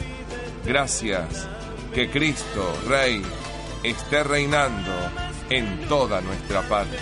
[0.64, 1.46] Gracias,
[1.94, 3.22] que Cristo, Rey,
[3.82, 4.92] esté reinando
[5.50, 7.00] en toda nuestra patria.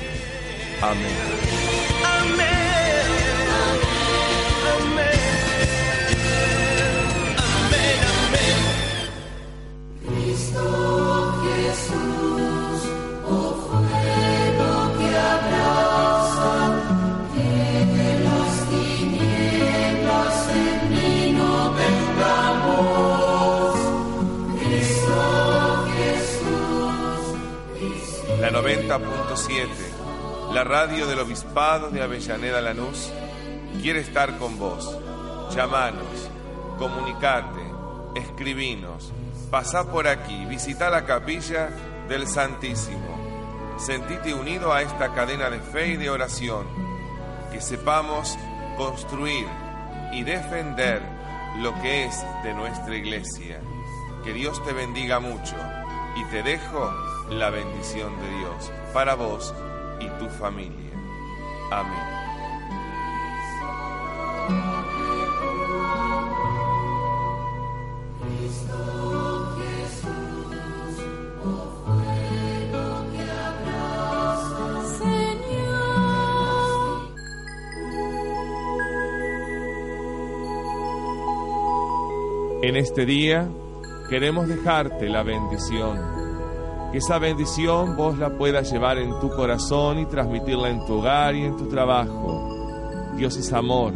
[0.83, 1.71] Amén.
[2.37, 2.70] Cristo
[30.71, 33.11] radio del Obispado de Avellaneda Lanús,
[33.83, 34.97] quiere estar con vos.
[35.53, 36.31] Llamanos,
[36.79, 37.61] comunicate,
[38.15, 39.11] escribinos,
[39.51, 41.71] pasá por aquí, visita la capilla
[42.09, 43.19] del Santísimo.
[43.79, 46.69] Sentite unido a esta cadena de fe y de oración.
[47.51, 48.39] Que sepamos
[48.77, 49.49] construir
[50.13, 51.03] y defender
[51.59, 53.61] lo que es de nuestra iglesia.
[54.23, 55.57] Que Dios te bendiga mucho
[56.15, 56.95] y te dejo
[57.29, 59.53] la bendición de Dios para vos
[60.01, 60.93] y tu familia.
[61.71, 62.21] Amén.
[82.63, 83.49] En este día
[84.11, 86.20] queremos dejarte la bendición.
[86.93, 91.35] Que esa bendición vos la puedas llevar en tu corazón y transmitirla en tu hogar
[91.37, 93.13] y en tu trabajo.
[93.17, 93.93] Dios es amor,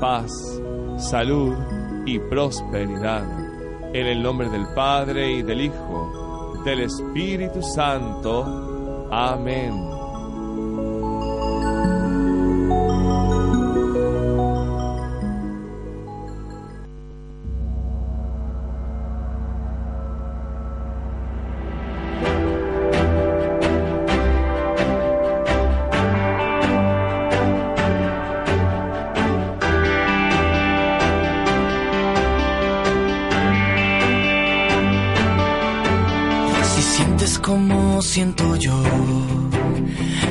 [0.00, 0.30] paz,
[0.96, 1.54] salud
[2.06, 3.24] y prosperidad.
[3.92, 9.08] En el nombre del Padre y del Hijo, del Espíritu Santo.
[9.10, 9.89] Amén.
[38.10, 38.82] Siento yo,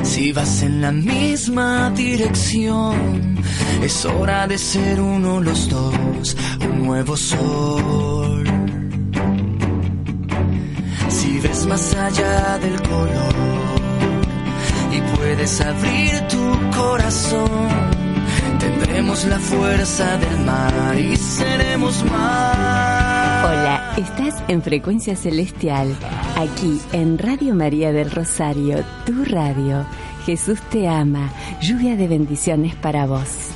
[0.02, 3.38] si vas en la misma dirección,
[3.82, 8.44] es hora de ser uno los dos, un nuevo sol.
[11.08, 13.34] Si ves más allá del color
[14.92, 17.68] y puedes abrir tu corazón,
[18.58, 23.44] tendremos la fuerza del mar y seremos más.
[23.46, 25.96] Hola, estás en Frecuencia Celestial,
[26.40, 29.84] aquí en Radio María del Rosario, tu radio.
[30.24, 33.49] Jesús te ama, lluvia de bendiciones para vos.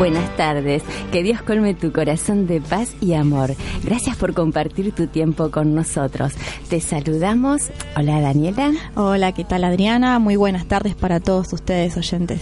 [0.00, 0.82] Buenas tardes,
[1.12, 3.50] que Dios colme tu corazón de paz y amor.
[3.84, 6.32] Gracias por compartir tu tiempo con nosotros.
[6.70, 7.70] Te saludamos.
[7.94, 8.72] Hola Daniela.
[8.94, 10.18] Hola, ¿qué tal Adriana?
[10.18, 12.40] Muy buenas tardes para todos ustedes oyentes.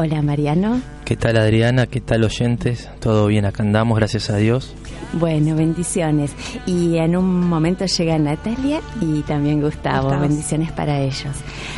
[0.00, 0.80] Hola Mariano.
[1.04, 1.88] ¿Qué tal Adriana?
[1.88, 2.88] ¿Qué tal oyentes?
[3.00, 4.72] Todo bien, acá andamos, gracias a Dios.
[5.14, 6.30] Bueno, bendiciones.
[6.66, 10.04] Y en un momento llega Natalia y también Gustavo.
[10.04, 10.22] Gustavo.
[10.22, 11.34] Bendiciones para ellos.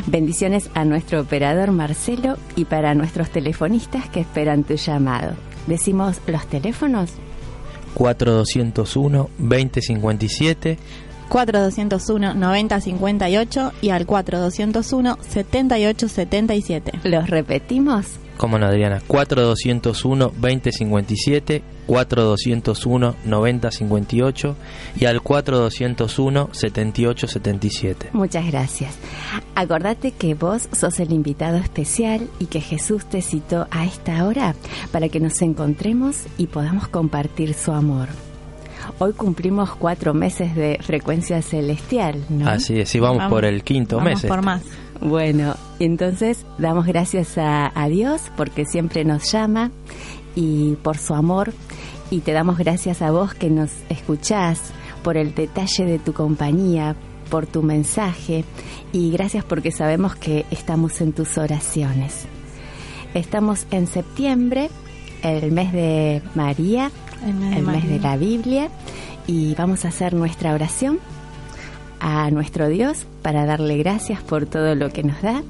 [0.07, 5.33] Bendiciones a nuestro operador Marcelo y para nuestros telefonistas que esperan tu llamado.
[5.67, 7.13] Decimos los teléfonos.
[7.95, 10.77] 4201-2057.
[11.31, 17.05] 4201-9058 y al 4201-7877.
[17.05, 18.07] Los repetimos.
[18.37, 19.01] ¿Cómo no, Adriana?
[19.07, 24.55] 4201-2057, 4201-9058
[24.99, 28.11] y al 4201-7877.
[28.13, 28.97] Muchas gracias.
[29.55, 34.55] Acordate que vos sos el invitado especial y que Jesús te citó a esta hora
[34.91, 38.09] para que nos encontremos y podamos compartir su amor.
[38.99, 42.49] Hoy cumplimos cuatro meses de frecuencia celestial, ¿no?
[42.49, 44.21] Así es, y vamos, por el quinto vamos mes.
[44.23, 44.47] por este.
[44.47, 44.63] más.
[45.01, 49.71] Bueno, entonces damos gracias a, a Dios porque siempre nos llama
[50.35, 51.53] y por su amor
[52.11, 54.73] y te damos gracias a vos que nos escuchás
[55.03, 56.97] por el detalle de tu compañía,
[57.31, 58.45] por tu mensaje
[58.93, 62.27] y gracias porque sabemos que estamos en tus oraciones.
[63.15, 64.71] Estamos en septiembre,
[65.23, 66.91] el mes de María,
[67.27, 68.69] El mes de el mes de la Biblia
[69.27, 70.99] y vamos a hacer nuestra oración
[72.01, 75.43] a nuestro Dios para darle gracias por todo lo que nos da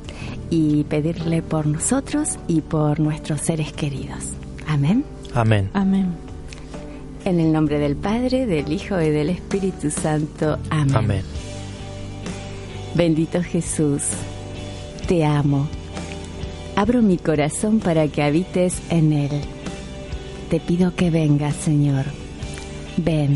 [0.51, 4.31] y pedirle por nosotros y por nuestros seres queridos.
[4.67, 5.05] Amén.
[5.33, 5.71] Amén.
[5.73, 6.09] Amén.
[7.25, 10.59] En el nombre del Padre, del Hijo y del Espíritu Santo.
[10.71, 10.97] Amén.
[10.97, 11.23] Amén.
[12.95, 14.03] Bendito Jesús,
[15.07, 15.69] te amo.
[16.75, 19.60] Abro mi corazón para que habites en él.
[20.51, 22.07] Te pido que vengas, Señor.
[22.97, 23.35] Ven,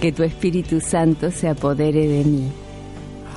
[0.00, 2.48] que tu Espíritu Santo se apodere de mí.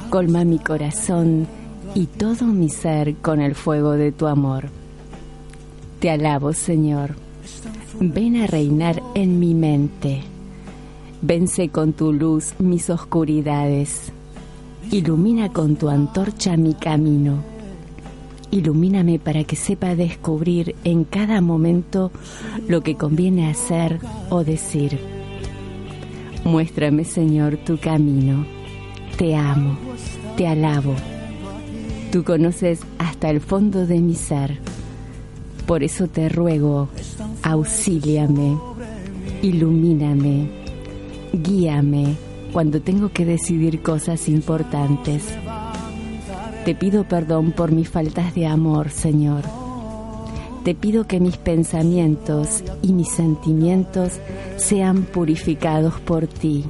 [0.10, 1.46] Colma mi corazón
[1.94, 4.70] y todo mi ser con el fuego de tu amor.
[6.00, 7.16] Te alabo, Señor.
[8.00, 10.24] Ven a reinar en mi mente.
[11.22, 14.12] Vence con tu luz mis oscuridades.
[14.90, 17.55] Ilumina con tu antorcha mi camino.
[18.56, 22.10] Ilumíname para que sepa descubrir en cada momento
[22.70, 24.00] lo que conviene hacer
[24.30, 24.98] o decir.
[26.46, 28.46] Muéstrame, Señor, tu camino.
[29.18, 29.78] Te amo,
[30.38, 30.96] te alabo.
[32.14, 34.58] Tú conoces hasta el fondo de mi ser.
[35.66, 36.88] Por eso te ruego,
[37.44, 38.58] auxíliame,
[39.42, 40.48] ilumíname,
[41.34, 42.16] guíame
[42.54, 45.26] cuando tengo que decidir cosas importantes.
[46.66, 49.44] Te pido perdón por mis faltas de amor, Señor.
[50.64, 54.14] Te pido que mis pensamientos y mis sentimientos
[54.56, 56.66] sean purificados por ti,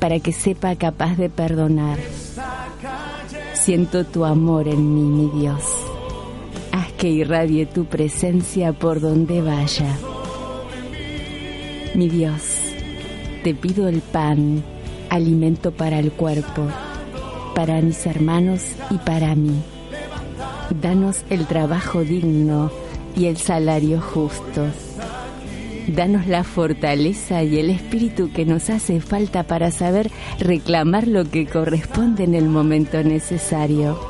[0.00, 1.98] para que sepa capaz de perdonar.
[3.54, 5.62] Siento tu amor en mí, mi Dios.
[6.70, 9.96] Haz que irradie tu presencia por donde vaya.
[11.94, 12.42] Mi Dios,
[13.44, 14.62] te pido el pan,
[15.08, 16.66] alimento para el cuerpo,
[17.60, 19.60] para mis hermanos y para mí.
[20.80, 22.70] Danos el trabajo digno
[23.14, 24.64] y el salario justo.
[25.86, 31.44] Danos la fortaleza y el espíritu que nos hace falta para saber reclamar lo que
[31.44, 34.00] corresponde en el momento necesario.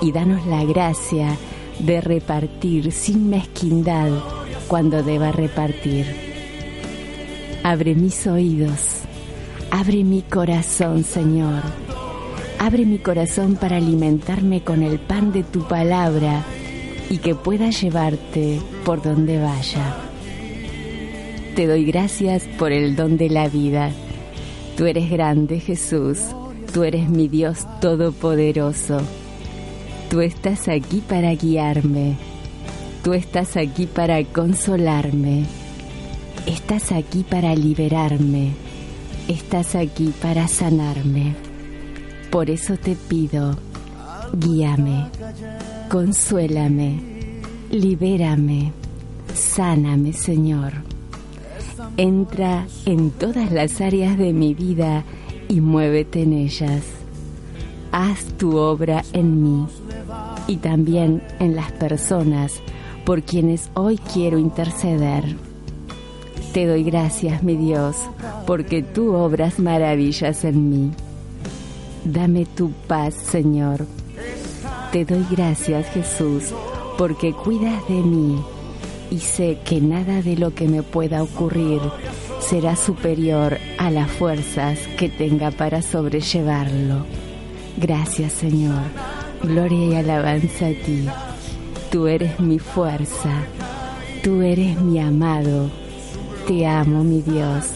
[0.00, 1.36] Y danos la gracia
[1.80, 4.08] de repartir sin mezquindad
[4.68, 6.06] cuando deba repartir.
[7.62, 9.02] Abre mis oídos,
[9.70, 11.89] abre mi corazón, Señor.
[12.62, 16.44] Abre mi corazón para alimentarme con el pan de tu palabra
[17.08, 19.96] y que pueda llevarte por donde vaya.
[21.56, 23.90] Te doy gracias por el don de la vida.
[24.76, 26.18] Tú eres grande, Jesús.
[26.74, 29.00] Tú eres mi Dios todopoderoso.
[30.10, 32.16] Tú estás aquí para guiarme.
[33.02, 35.46] Tú estás aquí para consolarme.
[36.44, 38.50] Estás aquí para liberarme.
[39.28, 41.49] Estás aquí para sanarme.
[42.30, 43.56] Por eso te pido,
[44.32, 45.06] guíame,
[45.88, 47.00] consuélame,
[47.72, 48.72] libérame,
[49.34, 50.72] sáname, Señor.
[51.96, 55.04] Entra en todas las áreas de mi vida
[55.48, 56.84] y muévete en ellas.
[57.90, 59.66] Haz tu obra en mí
[60.46, 62.62] y también en las personas
[63.04, 65.36] por quienes hoy quiero interceder.
[66.52, 67.96] Te doy gracias, mi Dios,
[68.46, 70.90] porque tú obras maravillas en mí.
[72.04, 73.86] Dame tu paz, Señor.
[74.92, 76.52] Te doy gracias, Jesús,
[76.98, 78.42] porque cuidas de mí
[79.10, 81.80] y sé que nada de lo que me pueda ocurrir
[82.40, 87.04] será superior a las fuerzas que tenga para sobrellevarlo.
[87.76, 88.82] Gracias Señor,
[89.42, 91.06] gloria y alabanza a ti.
[91.90, 93.44] Tú eres mi fuerza,
[94.22, 95.70] tú eres mi amado.
[96.46, 97.66] Te amo mi Dios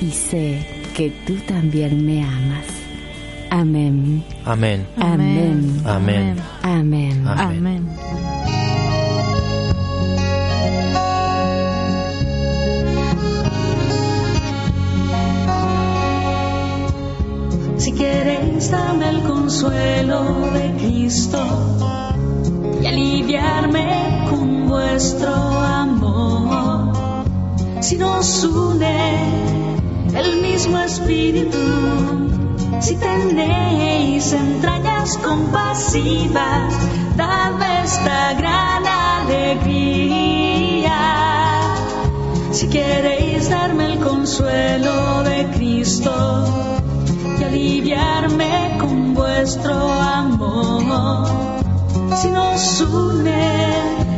[0.00, 2.79] y sé que tú también me amas.
[3.50, 4.24] Amén.
[4.44, 4.86] Amén.
[4.96, 5.82] Amén.
[5.84, 6.36] Amén.
[6.62, 7.26] Amén.
[7.26, 7.88] Amén.
[17.76, 21.40] Si queréis darme el consuelo de Cristo
[22.80, 27.24] y aliviarme con vuestro amor,
[27.80, 29.18] si nos une
[30.14, 31.58] el mismo espíritu,
[32.80, 36.74] si tenéis entrañas compasivas,
[37.14, 40.90] dadme esta gran alegría.
[42.52, 46.14] Si queréis darme el consuelo de Cristo
[47.38, 51.26] y aliviarme con vuestro amor,
[52.16, 53.72] si nos une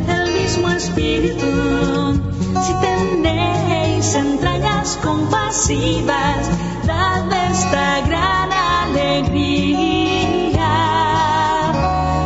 [0.09, 1.50] el mismo espíritu,
[2.64, 3.72] si tenéis
[4.14, 6.50] entrañas compasivas,
[6.87, 9.92] dadme esta gran alegría.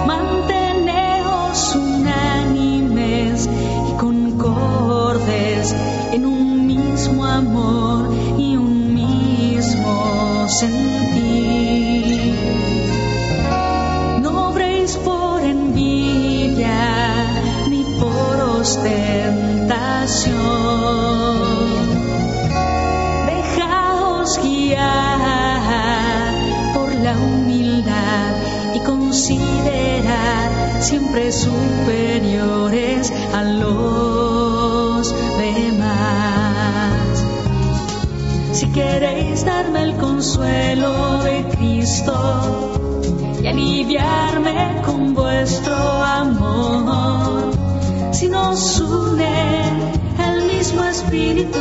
[0.07, 3.49] Manteneos unánimes
[3.89, 5.75] y concordes
[6.13, 10.96] en un mismo amor y un mismo sentir.
[31.17, 37.25] Siempre superiores a los demás.
[38.53, 43.01] Si queréis darme el consuelo de Cristo
[43.43, 47.53] y aliviarme con vuestro amor,
[48.13, 49.63] si nos une
[50.19, 51.59] el mismo espíritu,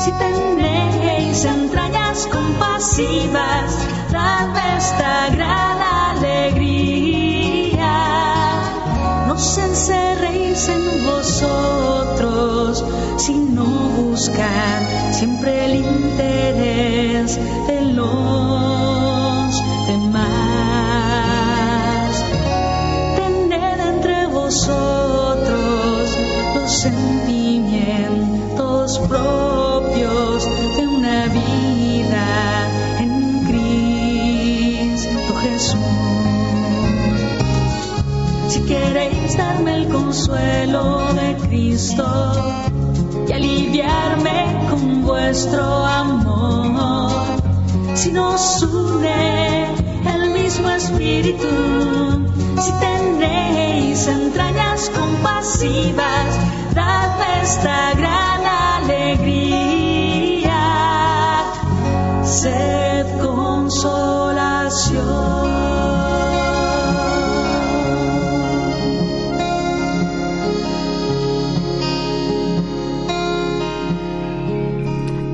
[0.00, 3.78] si tenéis entrañas compasivas,
[4.10, 5.78] dadme esta gran
[6.16, 7.11] alegría.
[9.32, 12.84] Os encerréis en vosotros,
[13.16, 13.64] sino
[13.96, 20.22] buscar siempre el interés de los demás.
[23.16, 26.10] Tened entre vosotros
[26.54, 29.41] los sentimientos propios
[38.72, 42.06] queréis darme el consuelo de Cristo
[43.28, 47.12] y aliviarme con vuestro amor,
[47.94, 49.66] si nos une
[50.14, 51.52] el mismo espíritu,
[52.64, 56.28] si tenéis entrañas compasivas,
[56.74, 58.40] dadme esta gran
[58.80, 60.62] alegría,
[62.24, 65.51] sed consolación.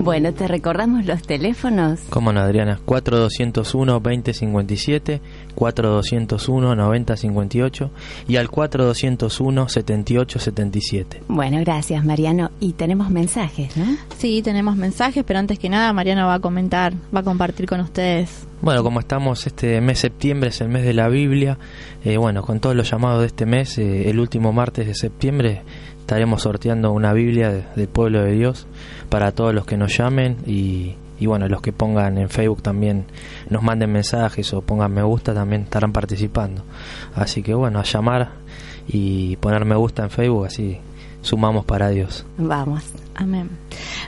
[0.08, 2.00] Bueno, te recordamos los teléfonos.
[2.08, 2.80] ¿Cómo no, Adriana?
[2.86, 5.20] 4201-2057,
[5.54, 7.90] 4201-9058
[8.26, 11.24] y al 4201-7877.
[11.28, 12.50] Bueno, gracias Mariano.
[12.58, 13.84] Y tenemos mensajes, ¿no?
[14.16, 17.80] Sí, tenemos mensajes, pero antes que nada Mariano va a comentar, va a compartir con
[17.80, 18.46] ustedes.
[18.62, 21.58] Bueno, como estamos este mes septiembre, es el mes de la Biblia,
[22.02, 25.62] eh, bueno, con todos los llamados de este mes, eh, el último martes de septiembre
[26.08, 28.66] estaremos sorteando una Biblia de- del pueblo de Dios
[29.10, 33.04] para todos los que nos llamen y, y bueno, los que pongan en Facebook también
[33.50, 36.62] nos manden mensajes o pongan me gusta también estarán participando.
[37.14, 38.30] Así que bueno, a llamar
[38.88, 40.78] y poner me gusta en Facebook, así
[41.28, 42.24] sumamos para Dios.
[42.38, 42.84] Vamos.
[43.14, 43.50] Amén.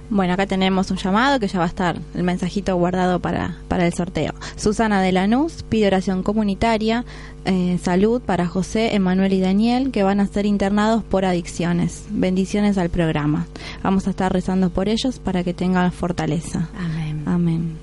[0.08, 3.86] Bueno, acá tenemos un llamado que ya va a estar el mensajito guardado para, para
[3.86, 4.32] el sorteo.
[4.56, 7.04] Susana de Lanús pide oración comunitaria,
[7.44, 12.04] eh, salud para José, Emanuel y Daniel, que van a ser internados por adicciones.
[12.10, 13.46] Bendiciones al programa.
[13.82, 16.68] Vamos a estar rezando por ellos para que tengan fortaleza.
[16.78, 17.22] Amén.
[17.26, 17.78] Amén.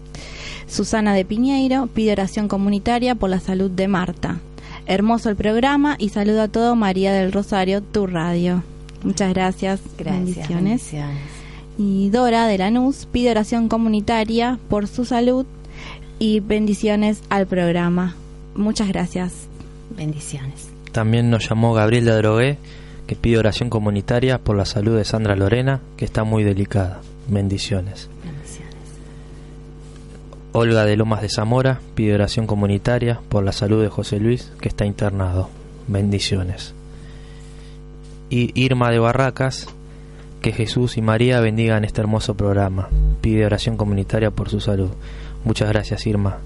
[0.67, 4.39] Susana de Piñeiro pide oración comunitaria por la salud de Marta.
[4.85, 8.63] Hermoso el programa y saluda a todo María del Rosario, tu radio.
[9.03, 9.79] Muchas gracias.
[9.97, 10.25] Gracias.
[10.25, 10.91] Bendiciones.
[10.91, 11.17] bendiciones.
[11.77, 15.45] Y Dora de Lanús pide oración comunitaria por su salud
[16.19, 18.15] y bendiciones al programa.
[18.55, 19.47] Muchas gracias.
[19.95, 20.69] Bendiciones.
[20.91, 22.57] También nos llamó Gabriel de Drogué,
[23.05, 27.01] que pide oración comunitaria por la salud de Sandra Lorena, que está muy delicada.
[27.27, 28.09] Bendiciones.
[30.53, 34.69] Olga de Lomas de Zamora pide oración comunitaria por la salud de José Luis, que
[34.69, 35.49] está internado.
[35.87, 36.73] Bendiciones.
[38.29, 39.67] Y Irma de Barracas,
[40.41, 42.89] que Jesús y María bendigan este hermoso programa.
[43.21, 44.89] Pide oración comunitaria por su salud.
[45.43, 46.37] Muchas gracias, Irma.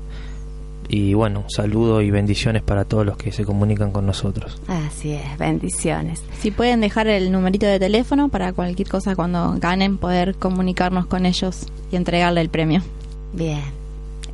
[0.88, 4.62] Y bueno, saludo y bendiciones para todos los que se comunican con nosotros.
[4.68, 6.22] Así es, bendiciones.
[6.40, 11.26] Si pueden dejar el numerito de teléfono para cualquier cosa cuando ganen, poder comunicarnos con
[11.26, 12.82] ellos y entregarle el premio.
[13.34, 13.81] Bien.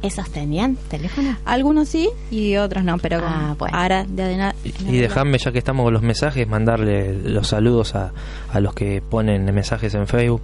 [0.01, 1.35] ¿Esos tenían teléfono?
[1.45, 3.77] Algunos sí y otros no, pero con- Ah, bueno.
[3.77, 7.95] ahora de adena- Y, y dejadme, ya que estamos con los mensajes, mandarle los saludos
[7.95, 8.11] a,
[8.51, 10.41] a los que ponen mensajes en Facebook.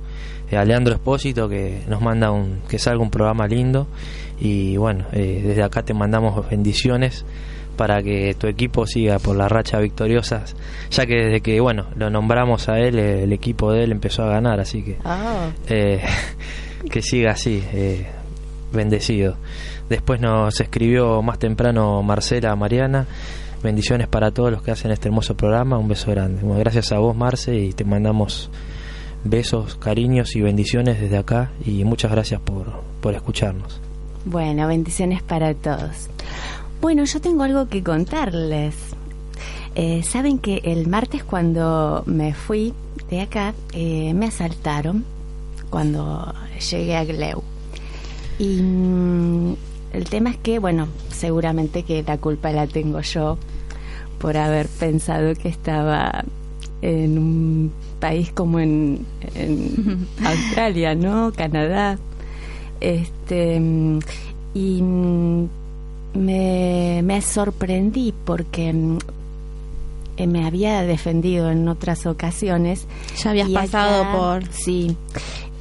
[0.51, 3.87] Eh, a Leandro Espósito, que nos manda un, que salga un programa lindo.
[4.39, 7.23] Y bueno, eh, desde acá te mandamos bendiciones
[7.77, 10.43] para que tu equipo siga por la racha victoriosa,
[10.91, 14.27] ya que desde que, bueno, lo nombramos a él, el equipo de él empezó a
[14.29, 16.01] ganar, así que Oh, eh,
[16.91, 18.05] que siga así, eh,
[18.73, 19.35] bendecido.
[19.89, 23.05] Después nos escribió más temprano Marcela Mariana.
[23.63, 25.77] Bendiciones para todos los que hacen este hermoso programa.
[25.77, 26.41] Un beso grande.
[26.41, 28.49] Bueno, gracias a vos, Marce, y te mandamos
[29.23, 31.51] besos, cariños y bendiciones desde acá.
[31.65, 33.79] Y muchas gracias por, por escucharnos.
[34.25, 36.09] bueno, bendiciones para todos.
[36.81, 38.75] Bueno, yo tengo algo que contarles.
[39.75, 42.73] Eh, Saben que el martes cuando me fui
[43.09, 45.05] de acá, eh, me asaltaron
[45.69, 46.33] cuando
[46.69, 47.41] llegué a Gleu.
[48.39, 49.55] Y mm,
[49.93, 53.37] el tema es que, bueno, seguramente que la culpa la tengo yo
[54.19, 56.23] por haber pensado que estaba
[56.81, 61.31] en un país como en, en Australia, ¿no?
[61.35, 61.97] Canadá.
[62.81, 63.99] Este mm,
[64.55, 65.47] y mm,
[66.15, 68.97] me, me sorprendí porque mm,
[70.27, 72.85] me había defendido en otras ocasiones.
[73.23, 74.51] Ya habías pasado acá- por...
[74.53, 74.95] Sí.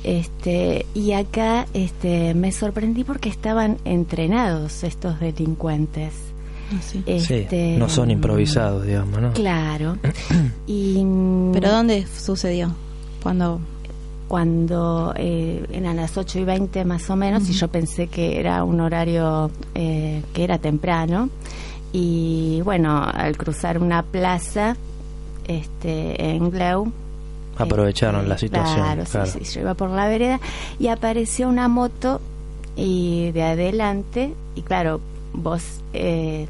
[0.04, 6.12] Este, y acá este, me sorprendí porque estaban entrenados estos delincuentes.
[6.80, 7.02] Sí.
[7.06, 9.32] Este, sí, no son improvisados, digamos, ¿no?
[9.32, 9.98] Claro.
[10.66, 11.04] y
[11.52, 12.74] ¿Pero dónde sucedió?
[13.22, 13.60] Cuando...
[14.26, 18.64] cuando eh, eran las 8 y 20 más o menos, y yo pensé que era
[18.64, 21.28] un horario eh, que era temprano.
[21.92, 24.76] Y bueno, al cruzar una plaza
[25.46, 26.90] este, en Gleu.
[27.62, 28.76] Aprovecharon la situación.
[28.76, 29.30] Claro, claro.
[29.30, 30.40] Sí, sí, yo iba por la vereda
[30.78, 32.20] y apareció una moto
[32.76, 35.00] y de adelante, y claro,
[35.32, 36.46] vos eh,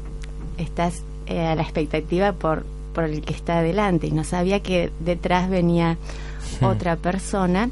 [0.57, 4.91] estás eh, a la expectativa por, por el que está adelante y no sabía que
[4.99, 5.97] detrás venía
[6.61, 7.69] otra persona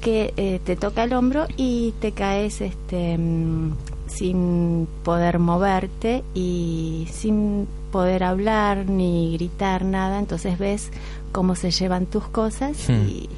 [0.00, 3.72] que eh, te toca el hombro y te caes este mm,
[4.06, 10.90] sin poder moverte y sin poder hablar ni gritar nada entonces ves
[11.32, 13.08] cómo se llevan tus cosas Hmm.
[13.08, 13.28] y,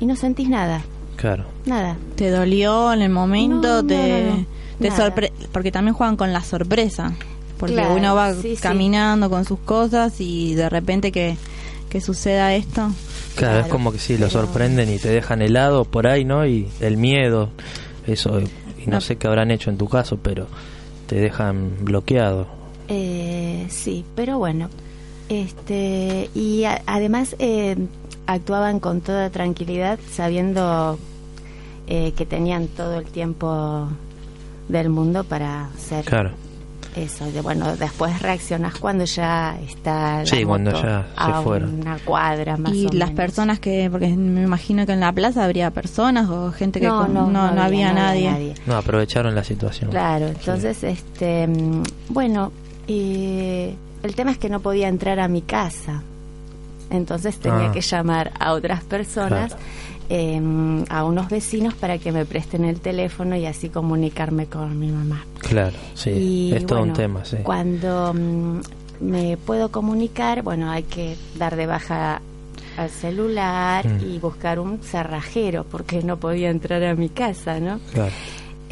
[0.00, 0.82] y no sentís nada
[1.16, 1.44] Claro.
[1.66, 3.82] nada ¿Te dolió en el momento?
[3.82, 4.46] No, te, no, no.
[4.80, 5.06] te Nada.
[5.10, 7.12] sorpre- Porque también juegan con la sorpresa.
[7.58, 8.62] Porque Claro, uno va sí, sí.
[8.62, 11.36] caminando con sus cosas y de repente que,
[11.88, 12.88] que suceda esto.
[13.36, 16.44] Claro, es como que sí, lo sorprenden y te dejan helado por ahí, ¿no?
[16.44, 17.50] Y el miedo,
[18.06, 19.00] eso, y no No.
[19.00, 20.48] sé qué habrán hecho en tu caso, pero
[21.06, 22.48] te dejan bloqueado.
[22.88, 24.68] Eh, sí, pero bueno,
[25.40, 27.76] este y a- además eh,
[28.26, 30.98] actuaban con toda tranquilidad, sabiendo
[31.88, 33.88] eh, que tenían todo el tiempo
[34.68, 36.30] del mundo para hacer Claro.
[36.94, 37.30] eso.
[37.32, 41.80] De, bueno, después reaccionás cuando ya está Sí, cuando ya se a fueron.
[41.80, 43.10] una cuadra más y o las menos.
[43.12, 47.00] personas que, porque me imagino que en la plaza habría personas o gente que no,
[47.02, 48.30] con- no, no, no había, nadie.
[48.30, 48.54] nadie.
[48.66, 49.90] No, aprovecharon la situación.
[49.90, 52.52] Claro, entonces, este, mm, bueno,
[52.88, 56.02] eh, el tema es que no podía entrar a mi casa,
[56.90, 57.72] entonces tenía Ah.
[57.72, 59.62] que llamar a otras personas, Claro.
[60.10, 64.88] eh, a unos vecinos para que me presten el teléfono y así comunicarme con mi
[64.90, 65.24] mamá.
[65.40, 67.38] Claro, sí, y es todo un tema, sí.
[67.42, 68.60] Cuando mm,
[69.00, 72.20] me puedo comunicar, bueno, hay que dar de baja
[72.76, 74.04] al celular Mm.
[74.14, 77.78] y buscar un cerrajero porque no podía entrar a mi casa, ¿no?
[77.92, 78.12] Claro.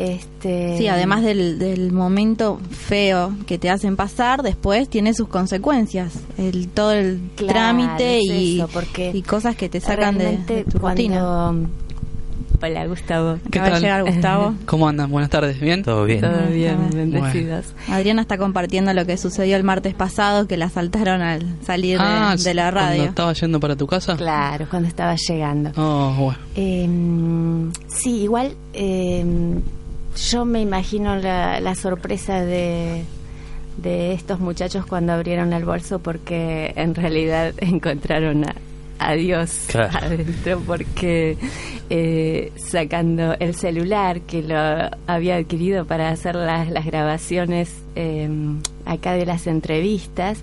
[0.00, 6.14] Este, Sí, además del, del momento feo que te hacen pasar, después tiene sus consecuencias.
[6.38, 10.38] El, todo el Claro, trámite es y, eso, porque y cosas que te sacan de,
[10.38, 11.20] de tu rutina.
[11.20, 11.68] cuando...
[12.62, 13.38] Hola, Gustavo.
[13.50, 13.82] ¿Qué Acaba tal?
[13.82, 14.54] llegar Gustavo.
[14.66, 15.10] ¿Cómo andan?
[15.10, 15.82] Buenas tardes, ¿bien?
[15.82, 16.20] Todo bien.
[16.20, 16.94] Todo bien, Bueno.
[16.94, 17.72] bendecidos.
[17.88, 22.04] Adriana está compartiendo lo que sucedió el martes pasado, que la asaltaron al salir de-
[22.06, 23.04] Ah, de, la Cuando radio.
[23.04, 24.14] estaba yendo para tu casa.
[24.18, 25.70] Claro, cuando estaba llegando.
[25.78, 26.38] Oh, bueno.
[26.54, 29.24] Eh, sí, igual eh,
[30.28, 33.04] yo me imagino la, la sorpresa de,
[33.78, 38.54] de estos muchachos cuando abrieron el bolso porque en realidad encontraron a,
[38.98, 39.90] a Dios Claro.
[40.02, 41.36] adentro porque
[41.88, 44.56] eh, sacando el celular que lo
[45.06, 48.28] había adquirido para hacer las, las grabaciones eh,
[48.84, 50.42] acá de las entrevistas,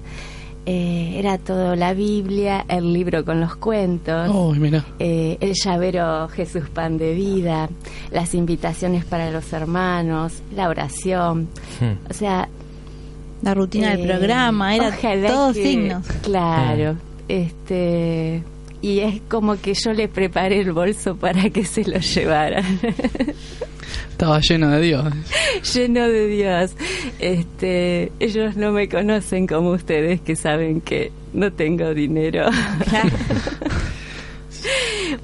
[0.70, 4.84] eh, era todo la Biblia, el libro con los cuentos, Oh, mira.
[5.00, 7.70] eh, el llavero Jesús Pan de Vida,
[8.12, 11.48] las invitaciones para los hermanos, la oración.
[11.80, 12.10] Hmm.
[12.12, 12.50] O sea,
[13.42, 14.92] La rutina del eh, programa, era
[15.28, 16.06] todos signos.
[16.22, 16.98] Claro, Mm.
[17.30, 18.44] este
[18.82, 22.80] y es como que yo le preparé el bolso para que se lo llevaran,
[24.12, 25.14] Estaba lleno de Dios.
[25.76, 26.76] lleno de Dios.
[27.20, 32.50] Este, ellos no me conocen como ustedes que saben que no tengo dinero.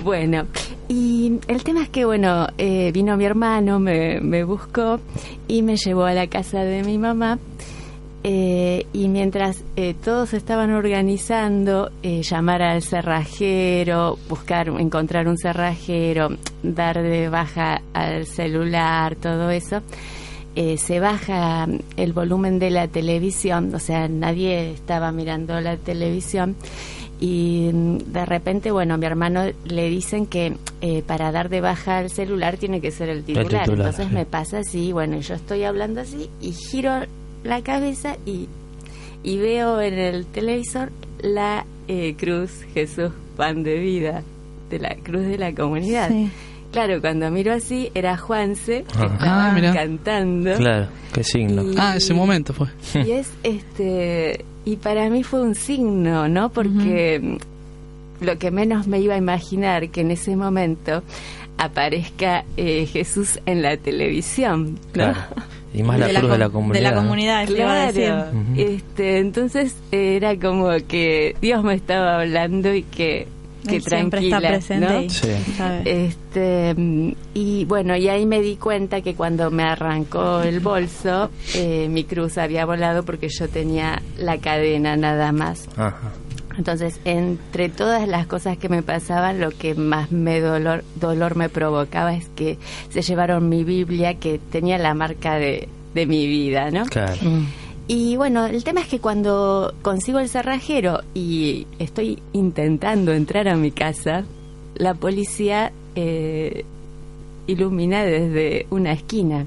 [0.04, 0.48] Bueno,
[0.88, 5.00] y el tema es que, bueno, eh, vino mi hermano, me, me buscó
[5.48, 7.40] y me llevó a la casa de mi mamá.
[8.24, 16.30] Eh, y mientras eh, todos estaban organizando, eh, llamar al cerrajero, buscar, encontrar un cerrajero,
[16.64, 19.82] dar de baja al celular, todo eso,
[20.56, 26.56] eh, se baja el volumen de la televisión, o sea, nadie estaba mirando la televisión
[27.20, 31.62] y mm, de repente, bueno, a mi hermano le dicen que eh, para dar de
[31.62, 33.64] baja al celular tiene que ser el titular.
[33.64, 37.02] titular, Entonces me pasa así, bueno, yo estoy hablando así y giro
[37.44, 38.48] la cabeza y,
[39.24, 44.24] y veo en el televisor la eh, cruz Jesús Pan de Vida,
[44.70, 46.10] de la cruz de la comunidad.
[46.10, 46.30] Sí.
[46.72, 49.10] Claro, cuando miro así era Juanse que Ah.
[49.14, 50.56] estaba Ah, cantando.
[50.56, 51.62] Claro, qué signo.
[51.64, 52.68] Y- Ah, ese momento fue.
[52.96, 57.38] y es este y para mí fue un signo no porque
[58.22, 61.04] lo que menos me iba a imaginar que en ese momento
[61.58, 64.92] aparezca eh, Jesús en la televisión ¿no?
[64.94, 65.20] Claro.
[65.74, 66.74] Y más la cruz la, de la com- comunidad.
[66.80, 67.02] De la ¿no?
[67.02, 67.56] comunidad, a decir.
[68.06, 68.54] claro Ujú.
[68.62, 73.28] este entonces era como que Dios me estaba hablando y que
[73.68, 75.02] que Él siempre tranquila está presente ¿no?
[75.02, 75.30] y Sí.
[75.86, 76.76] Este,
[77.34, 82.04] y bueno, y ahí me di cuenta que cuando me arrancó el bolso, eh, mi
[82.04, 85.68] cruz había volado porque yo tenía la cadena nada más.
[85.78, 86.12] Ajá.
[86.58, 91.50] Entonces, entre todas las cosas que me pasaban, lo que más me dolor, dolor me
[91.50, 92.58] provocaba es que
[92.90, 96.86] se llevaron mi Biblia que tenía la marca de, de mi vida, ¿no?
[96.86, 97.18] Claro.
[97.88, 103.56] Y bueno, el tema es que cuando consigo el cerrajero y estoy intentando entrar a
[103.56, 104.24] mi casa,
[104.76, 106.64] la policía eh,
[107.48, 109.46] ilumina desde una esquina.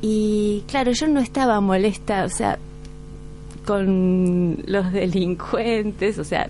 [0.00, 2.58] Y claro, yo no estaba molesta, o sea,
[3.66, 6.48] con los delincuentes, o sea,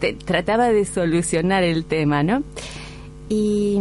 [0.00, 2.42] te- trataba de solucionar el tema, ¿no?
[3.28, 3.78] Y,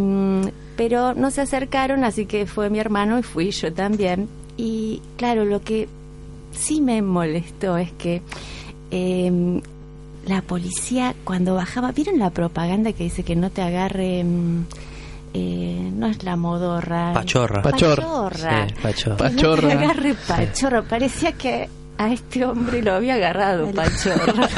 [0.76, 4.28] pero no se acercaron, así que fue mi hermano y fui yo también.
[4.58, 5.88] Y claro, lo que
[6.52, 8.22] sí me molestó es que
[8.92, 9.62] eh,
[10.26, 14.24] la policía cuando bajaba, ¿vieron la propaganda que dice que no te agarre,
[15.34, 17.14] eh, no es la modorra?
[17.14, 17.62] Pachorra.
[17.62, 18.04] Pachorra.
[18.04, 18.68] Pachorra.
[18.68, 19.16] Sí, pachorra.
[19.18, 19.72] Que no te Pachorra.
[19.74, 20.82] agarre pachorra.
[20.84, 24.50] Parecía que a este hombre lo había agarrado pachorra.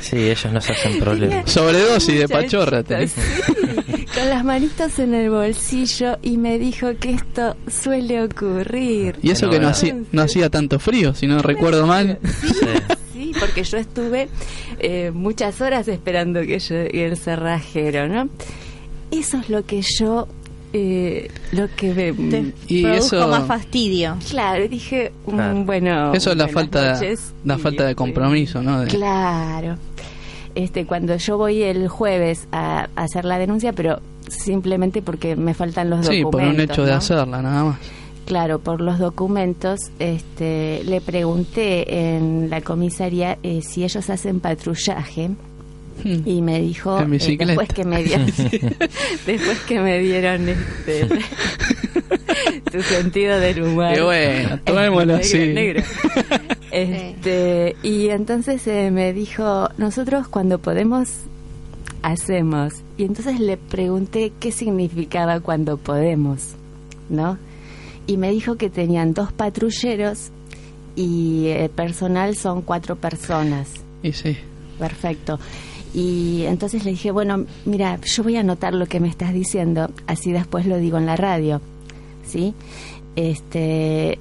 [0.00, 1.50] Sí, ellos no se hacen problemas.
[1.50, 2.82] Sobredosis de pachorra.
[2.82, 3.12] tenés.
[3.12, 9.18] sí, con las manitos en el bolsillo y me dijo que esto suele ocurrir.
[9.22, 9.68] Y eso No, que no no.
[9.68, 12.18] hacía, no hacía tanto frío, si no recuerdo mal.
[12.24, 12.56] Sí.
[13.12, 14.28] Sí, porque yo estuve
[14.78, 18.30] eh, muchas horas esperando que llegue el cerrajero, ¿no?
[19.10, 20.26] Eso es lo que yo,
[20.72, 22.12] eh, lo que me...
[22.30, 24.16] Te Y produjo eso- más fastidio.
[24.30, 25.64] Claro, dije, Claro.
[25.64, 26.12] bueno...
[26.14, 28.80] Eso es la falta, noches, la falta de compromiso, ¿no?
[28.80, 29.76] De- Claro.
[30.54, 35.54] Este, cuando yo voy el jueves a, a hacer la denuncia, pero simplemente porque me
[35.54, 36.30] faltan los sí, documentos.
[36.30, 37.78] por un hecho de hacerla, nada más.
[38.26, 45.30] Claro, por los documentos, este, le pregunté en la comisaría eh, si ellos hacen patrullaje
[46.02, 46.22] Hmm.
[46.24, 48.26] y me dijo eh, después que me dieron
[49.26, 51.08] después que me dieron este
[52.72, 55.54] tu sentido del humor Qué bueno, tomémoslo así.
[56.70, 61.08] este y entonces eh, me dijo nosotros cuando podemos
[62.02, 66.54] hacemos y entonces le pregunté qué significaba cuando podemos
[67.08, 67.38] no
[68.06, 70.30] y me dijo que tenían dos patrulleros
[70.96, 73.68] y el personal son cuatro personas
[74.02, 74.36] Y sí.
[74.78, 75.38] Perfecto.
[75.94, 79.90] Y entonces le dije, bueno, mira, yo voy a anotar lo que me estás diciendo,
[80.06, 81.60] así después lo digo en la radio,
[82.24, 82.54] ¿sí?
[83.16, 84.18] Este,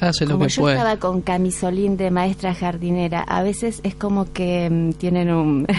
[0.00, 0.76] Hace lo como que yo puede.
[0.76, 5.66] estaba con camisolín de maestra jardinera, a veces es como que mm, tienen un...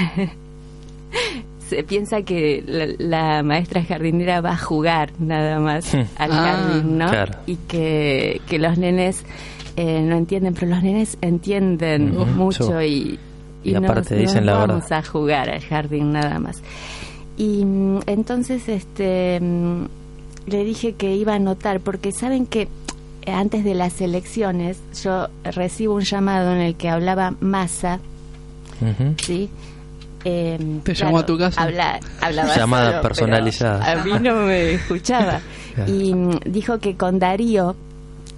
[1.69, 6.01] Se piensa que la, la maestra jardinera va a jugar nada más Hmm.
[6.17, 7.07] al Ah, jardín, ¿no?
[7.09, 7.33] claro.
[7.47, 9.23] Y que, que los nenes
[9.77, 13.17] eh, no entienden, pero los nenes entienden mucho sí.
[13.63, 14.99] Y, Y nos- aparte dicen nos la vamos verdad.
[14.99, 16.61] a jugar al jardín nada más.
[17.37, 19.85] Y mm, entonces este mm,
[20.47, 22.67] le dije que iba a anotar porque saben que
[23.25, 27.99] eh, antes de las elecciones yo recibo un llamado en el que hablaba Massa.
[29.23, 29.49] ¿sí?
[30.23, 31.61] Eh, ¿Te llamó a tu casa?
[31.61, 33.91] habla- hablaba Llamada solo, personalizada.
[33.91, 35.39] A mí no me escuchaba.
[35.87, 37.75] Y mm, dijo que con Darío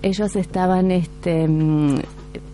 [0.01, 1.47] ellos estaban este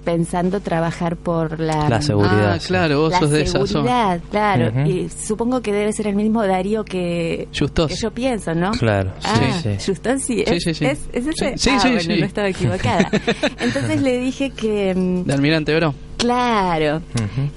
[0.04, 2.54] pensando trabajar por la, La seguridad.
[2.54, 3.68] Ah, claro, vos la sos de esa zona.
[3.68, 4.88] seguridad, claro.
[4.90, 8.72] Y supongo que debe ser el mismo Darío que, que yo pienso, ¿no?
[8.72, 9.92] Claro, Ah, sí, sí.
[9.92, 10.44] Justos sí.
[10.48, 10.86] Sí, ¿Es, sí, sí.
[10.86, 11.58] es- es ese?
[11.58, 12.20] Sí, Ah, sí, bueno, sí.
[12.20, 13.10] no estaba equivocada.
[13.60, 14.94] Entonces le dije que...
[14.96, 15.94] mm, De Almirante Bro.
[16.18, 17.02] Claro.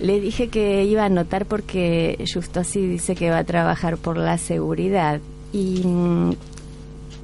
[0.01, 4.17] Le dije que iba a anotar porque Justo sí dice que va a trabajar por
[4.17, 5.21] la seguridad.
[5.53, 6.31] Y, mm,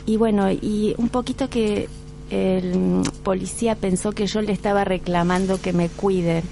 [0.07, 1.89] y bueno, y un poquito que
[2.31, 6.43] el policía pensó que yo le estaba reclamando que me cuide,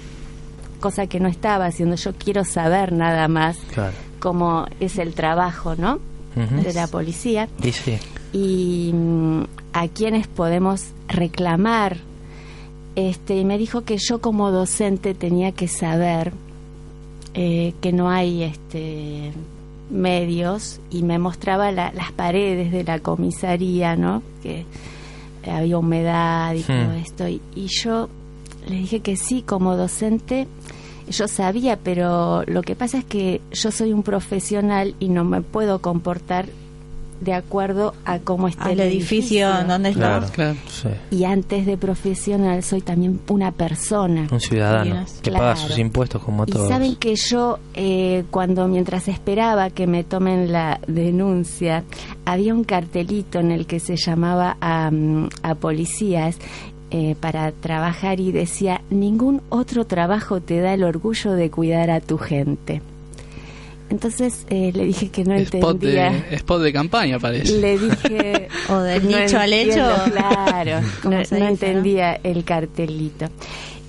[0.79, 1.95] cosa que no estaba haciendo.
[1.95, 3.93] Yo quiero saber nada más Claro.
[4.19, 5.99] cómo es el trabajo, ¿no?
[6.35, 7.97] De la policía Y sí.
[8.31, 11.97] y mm, a quienes podemos reclamar.
[12.95, 16.33] Este, y me dijo que yo como docente tenía que saber
[17.33, 19.31] eh, que no hay este
[19.89, 24.21] medios y me mostraba la- las paredes de la comisaría, ¿no?
[24.43, 24.65] Que
[25.45, 26.65] había humedad y Hmm.
[26.85, 27.27] todo esto.
[27.27, 28.09] Y, y yo
[28.67, 30.47] le dije que sí, como docente
[31.09, 35.41] yo sabía, pero lo que pasa es que yo soy un profesional y no me
[35.41, 36.47] puedo comportar
[37.21, 40.19] de acuerdo a cómo está el edificio en donde está.
[40.19, 40.27] Claro.
[40.33, 40.57] Claro.
[40.69, 40.89] Sí.
[41.11, 44.27] Y antes de profesional soy también una persona.
[44.31, 45.45] Un ciudadano que Claro.
[45.45, 46.67] paga sus impuestos como Y todos.
[46.67, 51.83] saben que yo, eh, cuando mientras esperaba que me tomen la denuncia,
[52.25, 56.37] había un cartelito en el que se llamaba a, mm, a policías
[56.89, 61.99] eh, para trabajar y decía, ningún otro trabajo te da el orgullo de cuidar a
[61.99, 62.81] tu gente.
[63.89, 66.11] Entonces eh, le dije que no Spot entendía.
[66.11, 67.57] de, spot de campaña, parece.
[67.59, 68.47] Le dije...
[68.69, 69.85] O del no dicho al hecho.
[70.11, 71.69] Claro, Como no, se no dice, ¿no?
[71.69, 73.27] entendía el cartelito.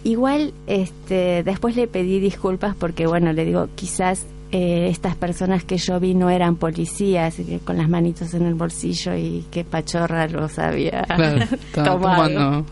[0.05, 5.77] Igual, este, después le pedí disculpas porque, bueno, le digo, quizás eh, estas personas que
[5.77, 9.63] yo vi no eran policías, y que con las manitos en el bolsillo y que
[9.63, 12.65] pachorra los había Claro, estaba tomado.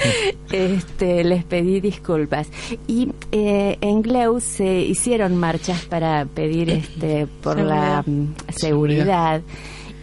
[0.52, 2.48] este, les pedí disculpas.
[2.86, 9.40] Y eh, en Gleu se hicieron marchas para pedir este, por la mm, seguridad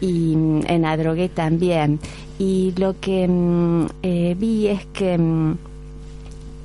[0.01, 1.99] y mm, en Adrogué también.
[2.39, 5.57] Y lo que mm, eh, vi es que mm,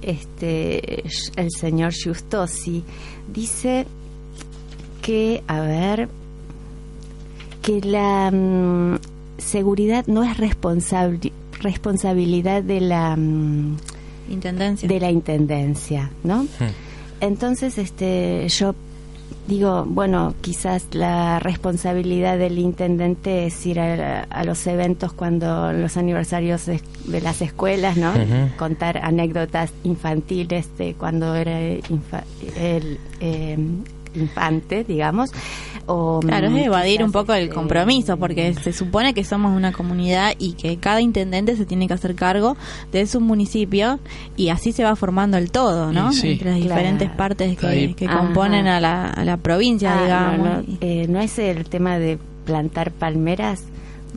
[0.00, 1.02] este
[1.36, 2.82] el señor Giustosi
[3.32, 3.86] dice
[5.04, 6.08] que, a ver,
[7.60, 8.96] que la mm,
[9.38, 13.76] seguridad no es responsable responsabilidad de la mm,
[14.30, 14.88] Intendencia.
[14.88, 16.44] de la intendencia, ¿no?
[16.44, 16.72] Hmm.
[17.20, 18.74] Entonces, este, yo
[19.46, 25.96] digo, bueno, quizás la responsabilidad del intendente es ir a, a los eventos cuando los
[25.98, 28.12] aniversarios de, de las escuelas, ¿no?
[28.58, 32.24] Contar anécdotas infantiles de cuando era infa-
[32.56, 33.58] el eh,
[34.14, 35.30] infante, digamos.
[35.86, 39.72] O, Claro, es evadir un poco el este, compromiso, porque se supone que somos una
[39.72, 42.56] comunidad y que cada intendente se tiene que hacer cargo
[42.90, 43.98] de su municipio
[44.36, 46.12] y así se va formando el todo, ¿no?
[46.12, 46.32] Sí.
[46.32, 46.74] Entre las Claro.
[46.74, 50.66] diferentes partes que, componen a la, a la provincia, Ah, digamos.
[50.68, 53.62] no, eh, no es el tema de plantar palmeras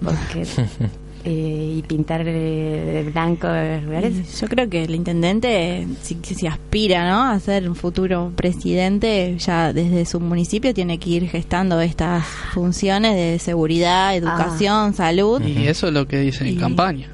[0.04, 0.46] porque
[1.30, 3.48] eh, y pintar eh, de blanco
[3.84, 4.14] lugares.
[4.14, 7.24] y yo creo que el intendente, si, si aspira ¿no?
[7.24, 13.16] a ser un futuro presidente, ya desde su municipio tiene que ir gestando estas funciones
[13.16, 15.42] de seguridad, educación, salud.
[15.42, 17.10] Y eso es lo que dice en campaña.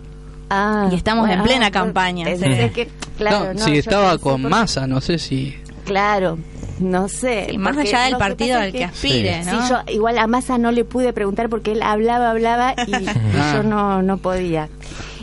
[0.47, 2.25] Ah, Y estamos en plena yo campaña,
[2.71, 5.55] que, claro, no, no, si estaba con masa, no sé si.
[5.85, 6.37] Claro,
[6.83, 7.47] no sé.
[7.49, 9.67] Sí, más allá del partido al que aspire, Sí, ¿no?
[9.69, 13.07] yo igual a Massa no le pude preguntar porque él hablaba, hablaba y, y
[13.39, 13.53] Ah.
[13.55, 14.69] yo no, no podía.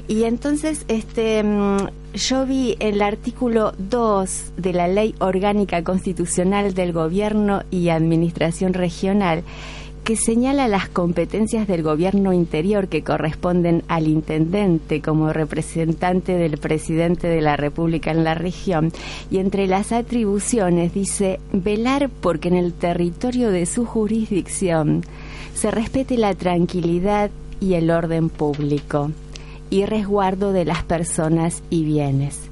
[0.08, 6.92] Y entonces, este, mm, yo vi el artículo 2 de la Ley Orgánica Constitucional del
[6.92, 9.44] Gobierno y Administración Regional
[10.04, 17.28] que señala las competencias del gobierno interior que corresponden al intendente como representante del presidente
[17.28, 18.92] de la República en la región.
[19.30, 25.04] Y entre las atribuciones dice velar porque en el territorio de su jurisdicción
[25.54, 29.10] se respete la tranquilidad y el orden público
[29.68, 32.50] y resguardo de las personas y bienes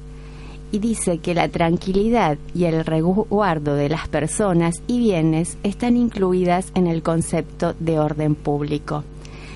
[0.71, 6.71] y dice que la tranquilidad y el resguardo de las personas y bienes están incluidas
[6.75, 9.03] en el concepto de orden público.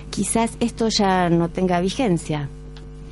[0.10, 2.50] Quizás esto ya no tenga vigencia,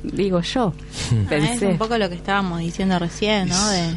[0.02, 0.72] digo yo.
[1.12, 1.66] Ah, es Pensé.
[1.68, 3.68] un poco lo que estábamos diciendo recién, ¿no?
[3.70, 3.94] De,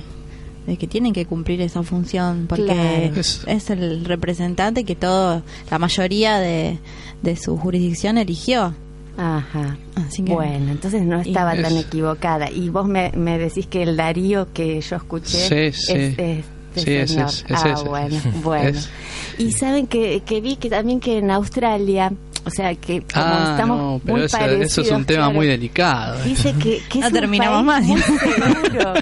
[0.68, 3.20] de que tienen que cumplir esa función porque Claro.
[3.20, 6.80] es, es el representante que todo la mayoría de,
[7.22, 8.74] de su jurisdicción eligió
[9.18, 9.78] Ajá.
[9.96, 12.50] Así que- Bueno, entonces no estaba tan equivocada.
[12.52, 15.94] Y vos me, me decís que el Darío que yo escuché Sí, es, sí.
[15.94, 16.44] es este
[16.76, 17.30] Sí, señor.
[17.30, 18.70] es- es ah, bueno, bueno.
[18.70, 18.90] Es-
[19.38, 22.12] Y saben que, que vi que también que en Australia,
[22.46, 25.24] o sea, que como Ah, estamos no, pero muy eso, parecidos, eso es un tema
[25.24, 26.22] claro, muy delicado.
[26.24, 27.84] Dice que, que No es terminamos un más.
[27.86, 28.94] muy seguro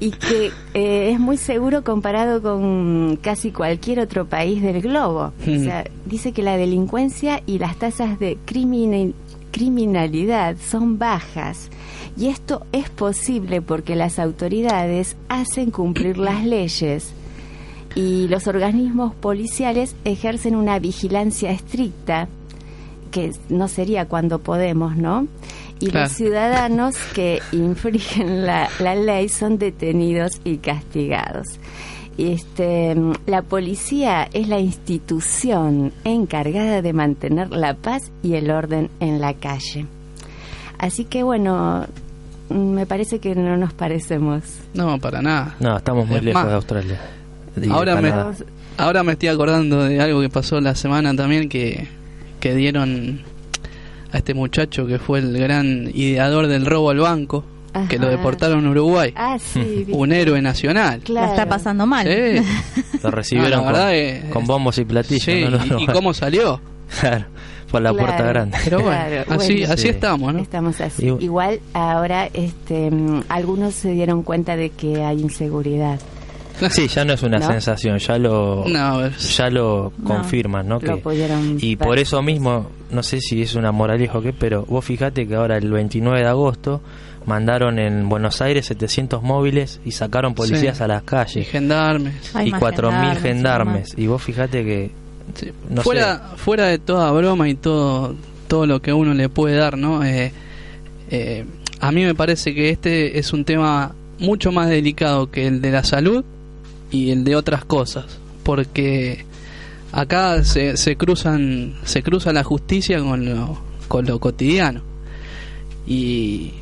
[0.00, 5.32] y que eh, es muy seguro comparado con casi cualquier otro país del globo.
[5.46, 5.64] O Mm.
[5.64, 9.14] sea, dice que la delincuencia y las tasas de criminal-
[9.54, 11.68] criminalidad son bajas.
[12.16, 17.12] Y esto es posible porque las autoridades hacen cumplir las leyes
[17.94, 22.26] y los organismos policiales ejercen una vigilancia estricta
[23.12, 25.28] que no sería cuando podemos, ¿no?
[25.78, 26.06] Y Claro.
[26.06, 31.46] los ciudadanos que infringen la, la ley son detenidos y castigados.
[32.16, 32.94] Este,
[33.26, 39.34] la policía es la institución encargada de mantener la paz y el orden en la
[39.34, 39.86] calle.
[40.78, 41.86] Así que bueno,
[42.48, 44.42] me parece que no nos parecemos.
[44.74, 45.56] No, para nada.
[45.60, 47.00] No, estamos muy Es lejos más, de Australia.
[47.56, 48.12] De ahora me,
[48.76, 51.88] ahora me estoy acordando de algo que pasó la semana también que,
[52.40, 53.22] que dieron
[54.12, 57.44] a este muchacho que fue el gran ideador del robo al banco,
[57.88, 59.12] que lo deportaron a Uruguay.
[59.16, 60.98] Ah, sí, Un héroe nacional.
[61.00, 61.30] la claro.
[61.32, 62.82] está pasando mal Sí.
[63.02, 65.22] Lo recibieron No, con, bombos y platillos.
[65.24, 65.50] Sí, ¿no?
[65.50, 66.60] No, no, y, y cómo salió.
[67.00, 67.24] Claro,
[67.70, 68.06] por la Claro.
[68.06, 68.58] puerta grande.
[68.62, 69.72] Pero bueno, Claro, así, bueno.
[69.72, 69.88] así Sí.
[69.88, 70.40] estamos, ¿no?
[70.40, 71.06] Estamos así.
[71.08, 72.90] Y- Igual ahora este,
[73.28, 75.98] algunos se dieron cuenta de que hay inseguridad.
[76.70, 77.48] Sí, ya no es una ¿No?
[77.48, 80.74] sensación, ya lo No, ya lo confirman, ¿no?
[80.80, 81.88] Lo Que- y ver.
[81.88, 85.34] por eso mismo, no sé si es una moraleja o qué, pero vos fijate que
[85.34, 86.80] ahora el 29 de agosto
[87.26, 90.82] mandaron en Buenos Aires 700 móviles y sacaron policías Sí.
[90.84, 92.34] a las Y calles gendarmes.
[92.34, 93.94] Hay y más 4.000 gendarmes, gendarmes.
[93.96, 94.90] Y vos fijate que
[95.34, 95.50] Sí.
[95.70, 98.14] No fuera, fuera de toda broma y todo,
[98.46, 100.04] todo lo que uno le puede dar, ¿no?
[100.04, 100.32] Eh,
[101.10, 101.46] eh,
[101.80, 105.70] a mí me parece que este es un tema mucho más delicado que el de
[105.70, 106.24] la salud
[106.90, 108.04] y el de otras cosas,
[108.42, 109.24] porque
[109.92, 113.58] acá se, se cruzan se cruza la justicia con lo,
[113.88, 114.82] con lo cotidiano
[115.86, 116.52] y,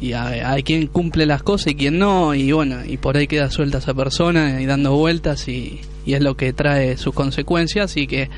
[0.00, 3.26] y hay, hay quien cumple las cosas y quien no y bueno y por ahí
[3.26, 7.96] queda suelta esa persona y dando vueltas y, y es lo que trae sus consecuencias
[7.96, 8.30] y que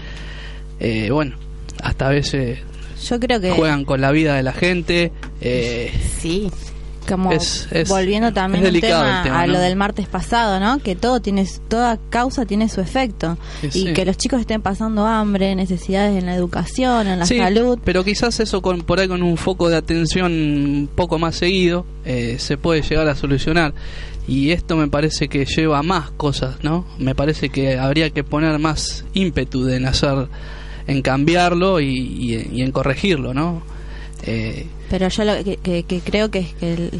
[0.79, 1.37] eh, bueno
[1.83, 2.59] hasta a veces
[3.09, 6.51] yo creo que juegan con la vida de la gente eh, Sí,
[7.09, 9.53] como Es- es- volviendo también un tema a ¿no?
[9.55, 10.79] lo del martes pasado, ¿no?
[10.79, 13.93] Que todo tiene toda causa tiene su efecto Sí, y sí.
[13.93, 17.79] que los chicos estén pasando hambre, necesidades en la educación, en la Sí, salud.
[17.85, 21.85] pero quizás eso con, por ahí con un foco de atención un poco más seguido
[22.05, 23.75] eh, se puede llegar a solucionar.
[24.29, 26.87] Y esto me parece que lleva a más cosas, ¿no?
[26.99, 30.29] Me parece que habría que poner más ímpetu en hacer,
[30.87, 33.63] en cambiarlo y, y- y en corregirlo, ¿no?
[34.27, 36.91] Eh, Pero yo lo que, que- que creo que es que el,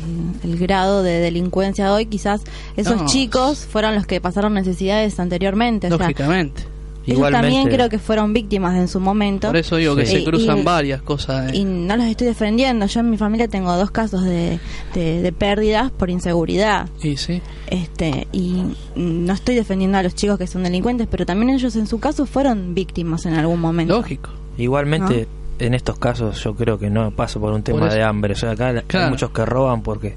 [0.45, 2.43] el grado de delincuencia hoy, quizás
[2.77, 3.07] esos No.
[3.07, 5.87] chicos fueron los que pasaron necesidades anteriormente.
[5.89, 6.63] o sea, lógicamente.
[7.07, 9.49] ellos Igualmente- también creo que fueron víctimas en su momento.
[9.49, 10.19] Por eso digo que Sí.
[10.19, 11.51] se cruzan Y- varias cosas.
[11.51, 11.57] eh.
[11.57, 12.85] Y no los estoy defendiendo.
[12.87, 14.61] Yo en mi familia tengo dos casos de,
[14.95, 16.89] de, de pérdidas por inseguridad.
[17.03, 18.63] Y sí, este y
[18.97, 22.27] no estoy defendiendo a los chicos que son delincuentes, pero también ellos en su caso
[22.27, 23.97] fueron víctimas en algún momento.
[23.97, 24.31] lógico.
[24.59, 25.27] Igualmente,
[25.61, 28.33] en estos casos yo creo que no pasa por un tema de hambre.
[28.33, 29.07] O sea, acá la- Claro.
[29.07, 30.15] hay muchos que roban porque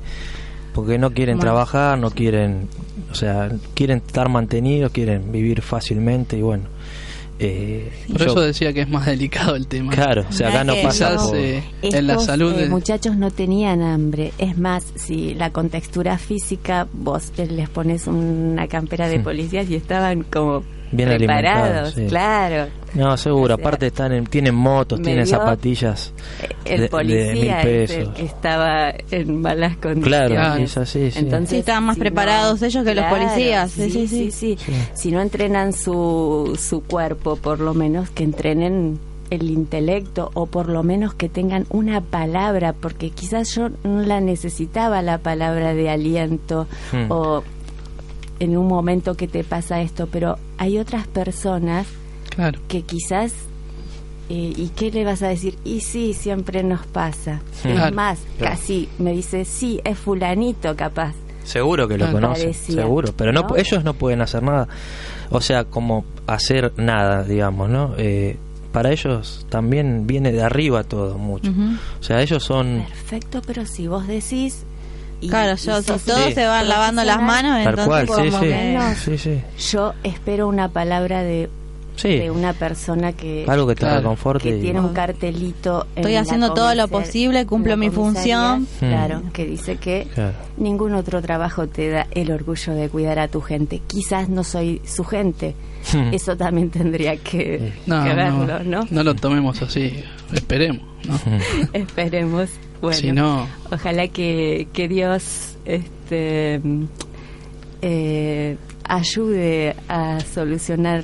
[0.73, 1.51] porque no quieren Bueno.
[1.51, 2.67] trabajar, no quieren,
[3.11, 6.63] o sea, quieren estar mantenidos, quieren vivir fácilmente y bueno.
[7.39, 9.91] Eh, Por yo- eso decía que es más delicado el tema.
[9.91, 12.53] claro, o sea, acá no pasa por- eh, en la Estos, salud.
[12.57, 14.33] eh, muchachos no tenían hambre.
[14.37, 19.75] Es más, si la contextura física, vos eh, les pones una campera de policías y
[19.75, 20.63] estaban como
[20.95, 22.05] Bien preparados, alimentados, sí.
[22.07, 22.67] claro.
[22.93, 26.13] No, seguro, O sea, aparte están en- tienen motos, tienen zapatillas.
[26.63, 28.15] El de- de policía mil es el pesos.
[28.15, 30.03] que estaba en malas condiciones.
[30.07, 30.63] Claro, Claro.
[30.63, 31.19] es así, sí.
[31.19, 33.71] Entonces, Sí, estaban más si preparados ellos que los policías.
[33.71, 34.31] Sí, sí, sí.
[34.31, 34.57] sí.
[34.93, 38.99] Si no entrenan su, su cuerpo, por lo menos que entrenen
[39.31, 44.21] el intelecto o por lo menos que tengan una palabra, porque quizás yo no la
[44.21, 47.05] necesitaba la palabra de aliento Hmm.
[47.09, 47.43] o
[48.43, 51.87] en un momento que te pasa esto, pero hay otras personas
[52.29, 52.59] Claro.
[52.67, 53.31] que quizás
[54.29, 55.57] eh, ¿Y qué le vas a decir?
[55.65, 57.41] Y sí, siempre nos pasa.
[57.61, 58.55] Claro, es más, claro.
[58.55, 61.13] casi me dice, sí, es fulanito capaz.
[61.43, 63.55] Seguro que lo Parecía, seguro, pero no, ¿no?
[63.57, 64.69] ellos no pueden hacer nada,
[65.29, 67.95] o sea, como hacer nada, digamos, ¿no?
[67.97, 68.37] Eh,
[68.71, 71.51] para ellos también viene de arriba todo mucho,
[71.99, 74.63] o sea, ellos son, Perfecto, pero si vos decís,
[75.25, 76.33] Y- Claro, y yo, si todos Sí.
[76.33, 78.49] se van lavando las manos, cual, entonces sí, como sí.
[78.49, 79.71] que- Sí, sí.
[79.71, 81.49] Yo espero una palabra de,
[81.95, 82.17] Sí.
[82.17, 83.97] de una persona que, Algo que te Claro.
[83.97, 84.49] reconforte.
[84.49, 85.85] que y- tiene un cartelito.
[85.95, 88.65] en Estoy la haciendo todo lo posible, cumplo mi función.
[88.65, 90.33] comisaría, Claro, que dice que Claro.
[90.57, 93.79] ningún otro trabajo te da el orgullo de cuidar a tu gente.
[93.85, 95.55] Quizás no soy su gente.
[96.11, 98.87] Eso también tendría que, No, que no, verlo, ¿no?
[98.89, 99.93] no lo tomemos así,
[100.33, 101.13] esperemos, ¿no?
[101.73, 102.49] Esperemos.
[102.83, 106.61] Bueno, Si no- ojalá que, que Dios este,
[107.81, 108.57] eh,
[108.87, 111.03] ayude a solucionar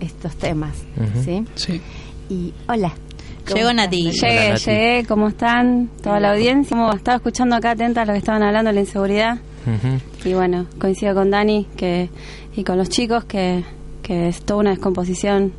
[0.00, 0.76] estos temas.
[1.24, 1.44] ¿sí?
[1.56, 1.80] Sí.
[2.28, 2.92] Y hola.
[3.44, 4.08] ¿Cómo Llegó Nati.
[4.08, 4.64] Hola, Llegué, Nati.
[4.64, 5.88] llegué, ¿cómo están?
[6.02, 6.76] Toda la audiencia.
[6.76, 9.38] Como estaba escuchando acá atenta a lo que estaban hablando de la inseguridad.
[10.24, 12.08] Y bueno, coincido con Dani que
[12.56, 13.64] y con los chicos que,
[14.02, 15.52] que es toda una descomposición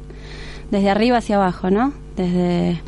[0.72, 1.91] desde arriba hacia abajo, ¿no?
[2.15, 2.80] Desde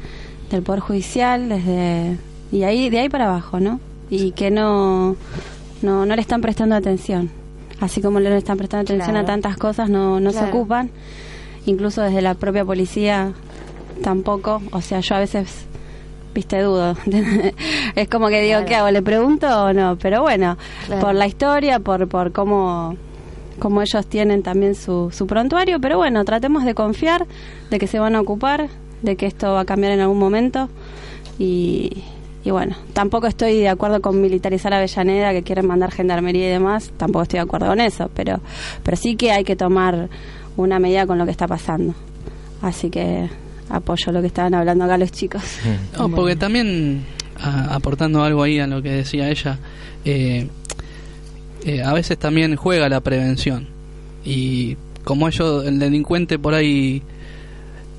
[0.52, 2.18] el Poder Judicial, desde...
[2.52, 3.80] Y ahí, de ahí para abajo, ¿no?
[4.10, 5.16] Y que no,
[5.82, 7.30] no, no le están prestando atención.
[7.80, 9.24] Así como le están prestando atención Claro.
[9.26, 10.90] a tantas cosas, no, no se ocupan.
[11.66, 13.34] Incluso desde la propia policía
[14.04, 14.62] tampoco.
[14.72, 15.66] O sea, yo a veces
[16.34, 16.96] viste dudo
[17.96, 18.66] es como que digo Claro.
[18.68, 21.02] qué hago le pregunto o no pero bueno Claro.
[21.02, 22.96] por la historia por por cómo
[23.58, 27.26] cómo ellos tienen también su, su prontuario pero bueno tratemos de confiar
[27.72, 28.70] de que se van a ocupar
[29.02, 30.70] de que esto va a cambiar en algún momento
[31.40, 32.04] y
[32.44, 36.92] y bueno, tampoco estoy de acuerdo con militarizar Avellaneda, que quieren mandar gendarmería y demás,
[36.98, 38.40] tampoco estoy de acuerdo con eso, pero,
[38.84, 40.10] pero sí que hay que tomar
[40.58, 41.94] una medida con lo que está pasando.
[42.62, 43.30] Así que
[43.70, 45.42] apoyo lo que estaban hablando acá los chicos.
[45.98, 47.04] No, porque también,
[47.40, 49.60] a- aportando algo ahí a lo que decía ella,
[50.06, 50.48] eh,
[51.66, 53.68] eh, a veces también juega la prevención.
[54.26, 57.02] Y como ellos, el delincuente por ahí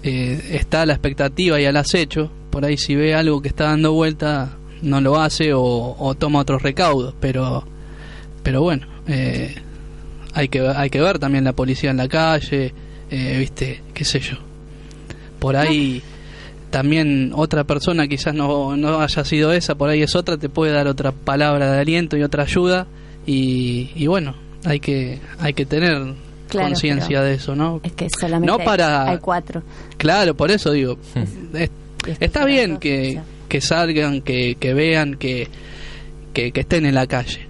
[0.03, 3.65] eh, está a la expectativa y al acecho, por ahí si ve algo que está
[3.65, 7.15] dando vuelta, no lo hace o, o toma otros recaudos.
[7.21, 7.65] Pero,
[8.43, 9.55] pero bueno, eh,
[10.35, 12.73] hay, que, hay que ver también la policía en la calle,
[13.11, 14.37] eh, viste, qué sé yo.
[15.39, 16.03] Por ahí
[16.71, 20.73] también otra persona, quizás no, no haya sido esa, por ahí es otra, te puede
[20.73, 22.87] dar otra palabra de aliento y otra ayuda.
[23.27, 24.35] Y, y bueno,
[24.65, 26.15] hay que, hay que tener
[26.49, 27.81] Claro, conciencia de eso, ¿no?
[27.83, 29.63] Es que solamente No para- hay cuatro.
[29.97, 30.97] Claro, por eso digo,
[31.55, 31.71] es-
[32.07, 35.49] está bien que, que salgan, que, que vean, que,
[36.33, 37.49] que, que estén en la calle.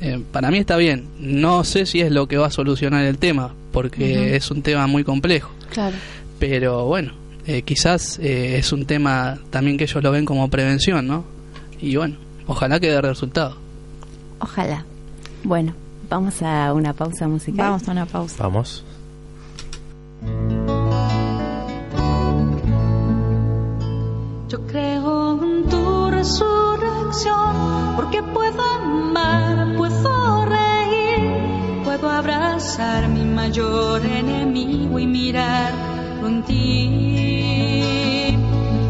[0.00, 1.08] Eh, para mí está bien.
[1.18, 4.86] No sé si es lo que va a solucionar el tema, porque es un tema
[4.86, 5.50] muy complejo.
[5.70, 5.96] Claro.
[6.38, 7.12] Pero bueno,
[7.46, 11.24] eh, quizás eh, es un tema también que ellos lo ven como prevención, ¿no?
[11.80, 12.16] Y bueno,
[12.46, 13.56] ojalá que dé resultado.
[14.40, 14.84] Ojalá.
[15.42, 15.74] Bueno,
[16.08, 17.66] vamos a una pausa musical.
[17.66, 18.42] Vamos a una pausa.
[18.42, 18.84] Vamos.
[24.54, 35.00] Yo creo en tu resurrección, porque puedo amar, puedo reír, puedo abrazar mi mayor enemigo
[35.00, 35.72] y mirar
[36.24, 38.38] en ti.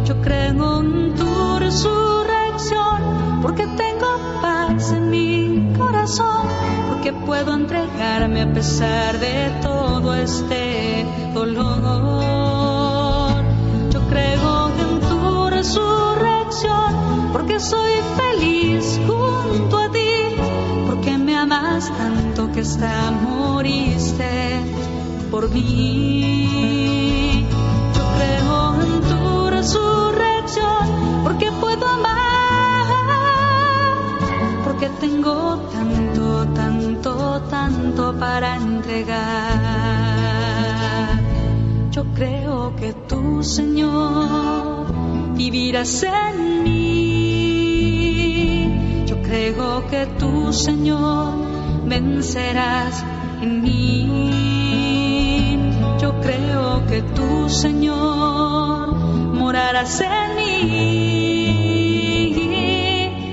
[0.05, 6.47] Yo creo en tu resurrección, porque tengo paz en mi corazón,
[6.91, 12.23] porque puedo entregarme a pesar de todo este dolor.
[13.89, 15.04] Yo creo en
[15.65, 20.37] resurrección, porque soy feliz junto a ti,
[20.87, 24.61] porque me amas tanto que hasta moriste
[25.31, 27.47] por mí.
[27.97, 33.17] Yo creo en tu resurrección, porque puedo amar,
[34.65, 39.95] porque tengo tanto, tanto, tanto para entregar.
[41.91, 45.04] Yo creo que tú, Señor,
[45.37, 47.05] vivirás en mí.
[49.07, 51.35] Yo creo que tú, Señor,
[51.87, 53.05] vencerás
[53.43, 54.95] en mí.
[56.01, 58.95] Yo creo que tú, Señor,
[59.35, 60.55] morarás en mí.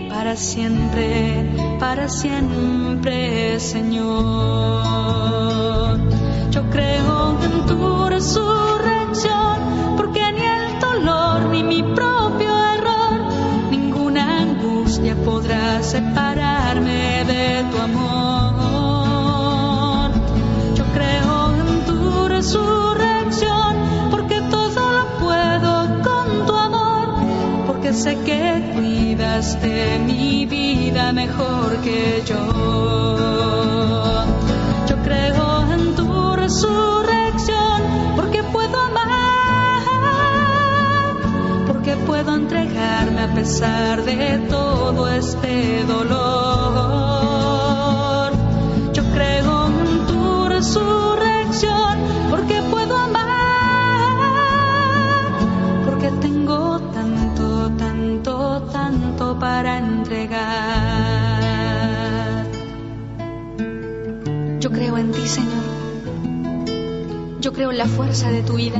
[0.10, 5.02] Para siempre, para siempre, Señor.
[6.52, 8.81] Yo creo en tu resurrección,
[15.92, 19.12] separarme de tu amor.
[20.78, 23.76] Yo creo en tu resurrección,
[24.10, 25.72] porque todo lo puedo
[26.08, 27.08] con tu amor,
[27.68, 33.70] porque sé que cuidas de mi vida mejor que yo.
[42.06, 46.22] puedo entregarme a pesar de todo este dolor.
[48.93, 51.99] Yo creo en tu resurrección
[52.30, 53.28] porque puedo amar,
[55.86, 60.41] porque tengo tanto, tanto, tanto para entregar.
[64.60, 65.52] Yo creo en ti, Señor.
[67.39, 68.80] Yo creo en la fuerza de tu vida.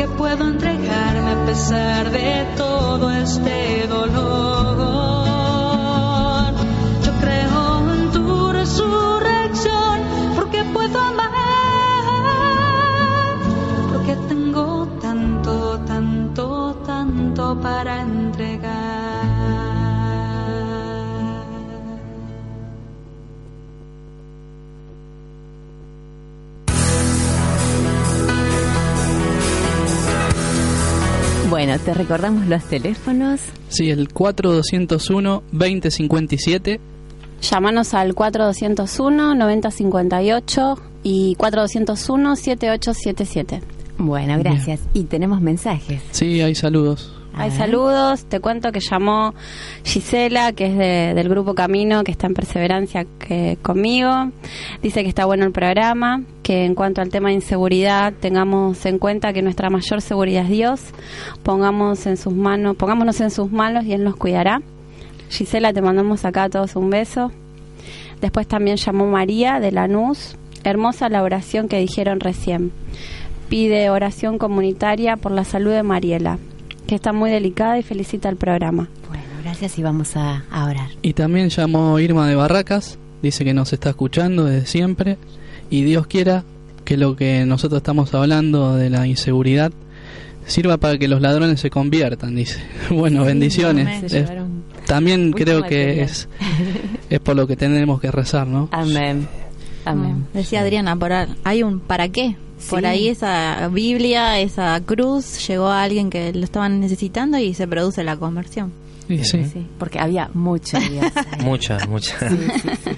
[0.00, 5.26] porque puedo entregarme a pesar de todo este dolor.
[7.04, 10.00] Yo creo en tu resurrección
[10.36, 11.30] porque puedo amar,
[13.92, 18.69] porque tengo tanto, tanto, tanto para entregar.
[31.62, 33.38] Bueno, te recordamos los teléfonos.
[33.68, 36.80] Sí, el 4201-2057.
[37.42, 43.60] Llámanos al 4201-9058 y 4201-7877.
[43.98, 44.80] Bueno, gracias.
[44.94, 46.00] Y tenemos mensajes.
[46.12, 47.19] Sí, hay saludos.
[47.34, 49.34] Hay saludos, te cuento que llamó
[49.84, 54.10] Gisela, que es de- del grupo Camino, que está en perseverancia que, conmigo.
[54.82, 58.98] Dice que está bueno el programa, que en cuanto al tema de inseguridad tengamos en
[58.98, 60.80] cuenta que nuestra mayor seguridad es Dios.
[61.42, 64.60] Pongamos en sus manos, pongámonos en sus manos y Él nos cuidará.
[65.30, 67.30] Gisela, te mandamos acá a todos un beso.
[68.20, 70.36] Después también llamó María de Lanús.
[70.62, 72.70] Hermosa la oración que dijeron recién.
[73.48, 76.38] Pide oración comunitaria por la salud de Mariela,
[76.90, 78.88] que está muy delicada y felicita el programa.
[79.08, 80.88] Bueno, gracias y vamos a, a orar.
[81.02, 85.16] Y también llamó Irma de Barracas, dice que nos está escuchando desde siempre
[85.70, 86.42] y Dios quiera
[86.84, 89.70] que lo que nosotros estamos hablando de la inseguridad
[90.46, 92.60] sirva para que los ladrones se conviertan, dice.
[92.90, 94.12] Bueno, bendiciones.
[94.86, 96.28] También mucho creo que es,
[97.10, 98.68] es por lo que tenemos que rezar, ¿no?
[98.72, 99.28] Amén.
[99.84, 100.24] Amén.
[100.26, 102.34] Ah, Decía Adriana, por a- hay un para qué.
[102.68, 102.86] Por Sí.
[102.86, 108.04] ahí esa Biblia, esa cruz, llegó a alguien que lo estaban necesitando y se produce
[108.04, 108.72] la conversión.
[109.08, 109.44] Y sí.
[109.44, 111.44] Sí, porque había mucho Dios ahí.
[111.44, 112.18] Muchas, muchas.
[112.30, 112.90] Sí, sí, sí.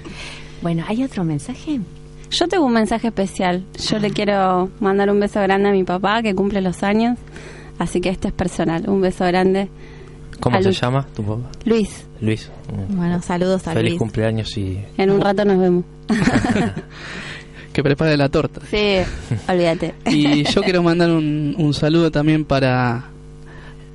[0.61, 1.79] Bueno, ¿hay otro mensaje?
[2.29, 3.63] Yo tengo un mensaje especial.
[3.89, 7.17] Yo le quiero mandar un beso grande a mi papá, que cumple los años.
[7.79, 8.87] Así que este es personal.
[8.89, 9.69] Un beso grande.
[10.39, 10.81] ¿Cómo se Luis.
[10.81, 11.49] llama tu papá?
[11.65, 12.49] Luis, Luis.
[12.89, 13.99] Bueno, saludos a Feliz Luis.
[13.99, 15.85] cumpleaños y en un rato nos vemos.
[17.73, 18.61] Que prepare la torta.
[18.69, 18.97] Sí,
[19.49, 19.95] olvídate.
[20.05, 23.05] Y yo quiero mandar un, un saludo también para,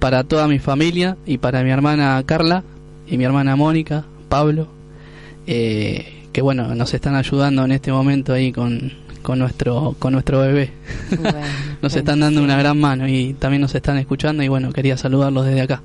[0.01, 2.65] para toda mi familia y para mi hermana Carla
[3.07, 4.67] y mi hermana Mónica, Pablo,
[5.47, 10.41] eh, que bueno, nos están ayudando en este momento ahí con, con nuestro con nuestro
[10.41, 10.73] bebé.
[11.21, 11.39] Bueno,
[11.83, 15.47] Nos están dando una gran mano y también nos están escuchando y bueno, quería saludarlos
[15.47, 15.81] desde acá.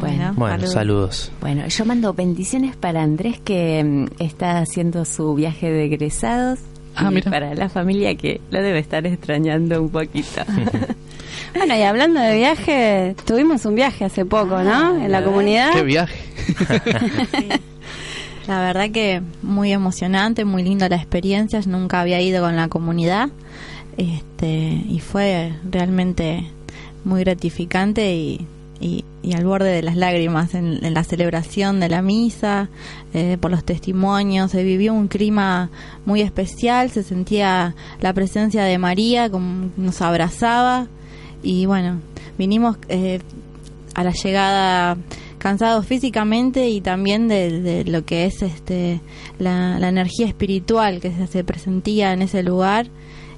[0.00, 1.30] Bueno, bueno, saludos.
[1.40, 6.58] Bueno, yo mando bendiciones para Andrés que mm, está haciendo su viaje de egresados.
[6.96, 7.30] Ah, y mira.
[7.30, 10.42] para la familia que lo debe estar extrañando un poquito.
[11.56, 14.96] Bueno, y hablando de viaje, tuvimos un viaje hace poco, ¿no?
[15.00, 15.72] En la comunidad.
[15.72, 16.18] ¡Qué viaje!
[18.48, 21.60] La verdad que muy emocionante, muy linda la experiencia.
[21.60, 23.30] Yo nunca había ido con la comunidad
[23.96, 26.50] este, y fue realmente
[27.04, 28.46] muy gratificante y,
[28.80, 32.68] y, y al borde de las lágrimas en, en la celebración de la misa,
[33.14, 34.50] eh, por los testimonios.
[34.50, 35.70] Se vivió un clima
[36.04, 40.86] muy especial, se sentía la presencia de María, como nos abrazaba
[41.42, 42.00] y bueno,
[42.38, 43.20] vinimos eh,
[43.94, 44.96] a la llegada
[45.38, 49.00] cansados físicamente y también de, de lo que es este
[49.38, 52.86] la, la energía espiritual que se, se presentía en ese lugar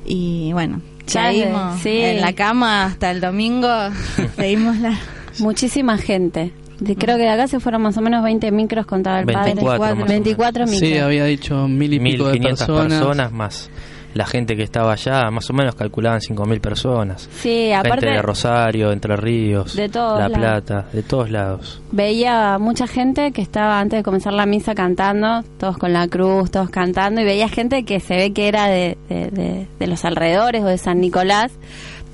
[0.06, 1.98] y bueno Ya de- seguimos sí.
[2.00, 3.68] en la cama hasta el domingo
[4.36, 4.96] seguimos la
[5.40, 6.52] Muchísima gente.
[6.78, 9.78] Creo que de acá se fueron más o menos 20 micros, contaba el 24 padre.
[9.78, 10.08] más o menos.
[10.08, 10.80] 24 micros.
[10.80, 12.98] Sí, había dicho mil y pico de 1500 personas.
[12.98, 13.32] personas.
[13.32, 13.70] más
[14.14, 17.28] la gente que estaba allá, más o menos calculaban 5000 personas.
[17.34, 20.38] Sí, aparte gente de Rosario, Entre Ríos, De todos La lados.
[20.38, 21.82] Plata, de todos lados.
[21.92, 26.50] veía mucha gente que estaba antes de comenzar la misa cantando, todos con la cruz,
[26.50, 30.02] todos cantando, y veía gente que se ve que era de, de, de- de los
[30.06, 31.52] alrededores o de San Nicolás,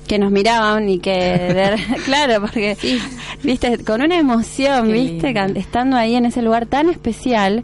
[0.07, 2.77] que nos miraban y que, de- claro, porque,
[3.43, 5.59] viste, con una emoción, Qué viste, lindo.
[5.59, 7.63] Estando ahí en ese lugar tan especial,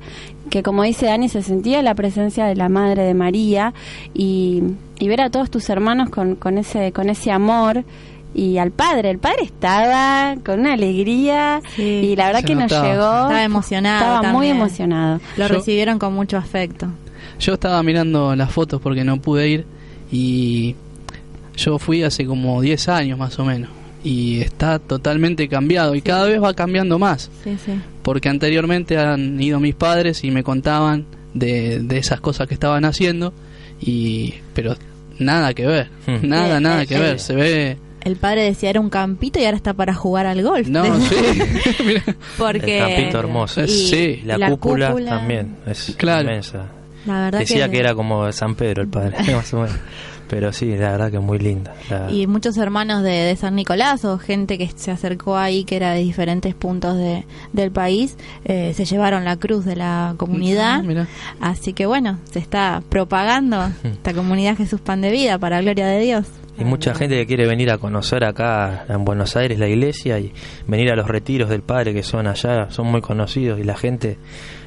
[0.49, 3.73] que como dice Dani, se sentía la presencia de la Madre de María,
[4.13, 4.63] y,
[4.99, 7.83] y ver a todos tus hermanos con, con, ese, con ese amor,
[8.33, 12.71] y al padre, el padre estaba con una alegría y la verdad Se que nos
[12.71, 12.83] llegó.
[12.85, 15.19] Estaba emocionado Estaba muy emocionado.
[15.35, 16.87] lo Yo- recibieron con mucho afecto
[17.39, 19.65] Yo estaba mirando las fotos porque no pude ir
[20.11, 20.75] Y
[21.60, 23.70] yo fui hace como 10 años más o menos.
[24.03, 27.30] Y está totalmente cambiado y cada vez va cambiando más.
[27.43, 27.74] Sí, sí.
[28.01, 32.86] Porque anteriormente han ido mis padres y me contaban de, de esas cosas que estaban
[32.86, 33.34] haciendo.
[33.82, 34.76] y Pero
[35.20, 35.89] nada que ver.
[36.07, 36.28] Hmm.
[36.28, 36.99] Nada, Eh, nada eh, que eh.
[36.99, 37.20] ver.
[37.20, 37.78] Se ve...
[38.01, 40.70] El padre decía era un campito y ahora está para jugar al golf.
[40.70, 41.16] No, sí.
[41.86, 42.03] Mira.
[42.38, 43.64] Porque El campito hermoso.
[43.66, 44.22] y Sí.
[44.24, 46.22] La, la cúpula, cúpula- también es Claro.
[46.22, 46.68] inmensa.
[47.05, 47.80] La verdad Decía que...
[47.80, 49.76] era como San Pedro el padre, más o menos.
[50.30, 51.73] Pero sí, la verdad que es muy linda.
[51.89, 55.75] La- y muchos hermanos de, de San Nicolás o gente que se acercó ahí que
[55.75, 58.15] era de diferentes puntos de, del país
[58.45, 60.84] eh, se llevaron la cruz de la comunidad
[61.41, 65.88] Ah, así que bueno se está propagando esta comunidad Jesús Pan de Vida para gloria
[65.88, 66.27] de Dios
[66.59, 70.32] Y mucha gente que quiere venir a conocer acá en Buenos Aires la iglesia y
[70.67, 74.17] venir a los retiros del Padre que son allá, son muy conocidos y la gente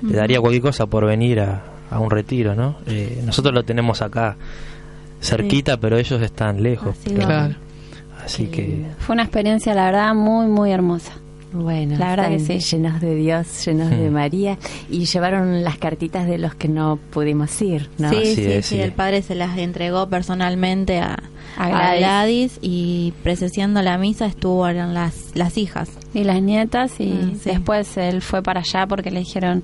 [0.02, 2.76] le daría cualquier cosa por venir a, a un retiro, ¿no?
[2.86, 4.36] Eh, nosotros lo tenemos acá
[5.22, 6.96] cerquita, pero ellos están lejos.
[7.00, 7.14] Así.
[7.14, 7.54] Claro.
[8.24, 11.12] Así que Fue una experiencia, la verdad, muy, muy hermosa.
[11.54, 12.60] Bueno, La verdad que sí.
[12.60, 14.08] llenos de Dios, llenos de.
[14.08, 14.56] María
[14.88, 18.08] y llevaron las cartitas de los que no pudimos ir, ¿no?
[18.08, 21.18] sí, sí, es, sí, el padre se las entregó personalmente a,
[21.58, 21.98] A a Gladys.
[21.98, 27.50] Gladys y presenciando la misa estuvieron las, las hijas Y las nietas, y Mm, sí.
[27.50, 29.62] después él fue para allá porque le dijeron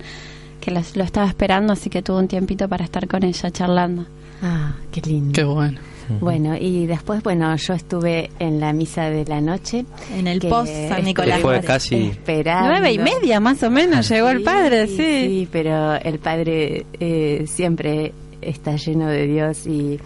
[0.61, 4.04] que los- lo estaba esperando, así que tuvo un tiempito para estar con ella charlando.
[4.43, 5.32] Ah, qué lindo.
[5.32, 5.78] Qué bueno.
[6.20, 9.84] Bueno, y después, bueno, yo estuve en la misa de la noche.
[10.16, 12.70] en el post San Nicolás fue casi- esperando.
[12.70, 14.97] Nueve y media más o menos llegó el padre, sí.
[14.97, 20.01] Sí, pero el padre eh, siempre está lleno de Dios y,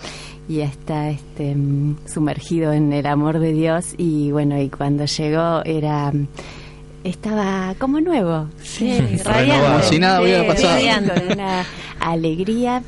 [0.48, 5.62] y está este, mm, sumergido en el amor de Dios y bueno, y cuando llegó
[5.64, 6.26] era mm,
[7.04, 9.72] estaba como nuevo, sí, Renovado.
[9.78, 10.74] Como si nada hubiera pasado.
[10.74, 11.64] radiante, con una
[12.00, 12.82] alegría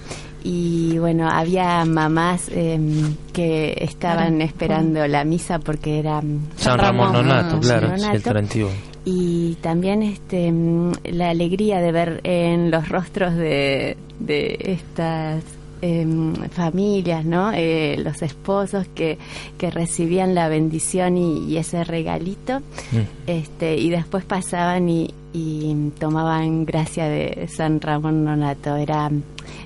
[0.45, 7.12] y bueno, había mamás em, que estaban esperando la misa porque era mm, San Ramón
[7.14, 8.22] Nonato, Ah, claro, sí, el.
[8.22, 8.70] 31.
[9.07, 15.42] y también este mm, la alegría de ver en los rostros de, de estas
[15.85, 17.53] em, familias, ¿no?
[17.53, 19.18] Eh, los esposos que,
[19.59, 22.61] que recibían la bendición y, y ese regalito,
[22.93, 22.99] Mm.
[23.26, 28.76] este y después pasaban y, y tomaban gracia de San Ramón Nonato.
[28.76, 29.11] Era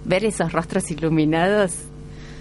[0.05, 1.73] ver esos rostros iluminados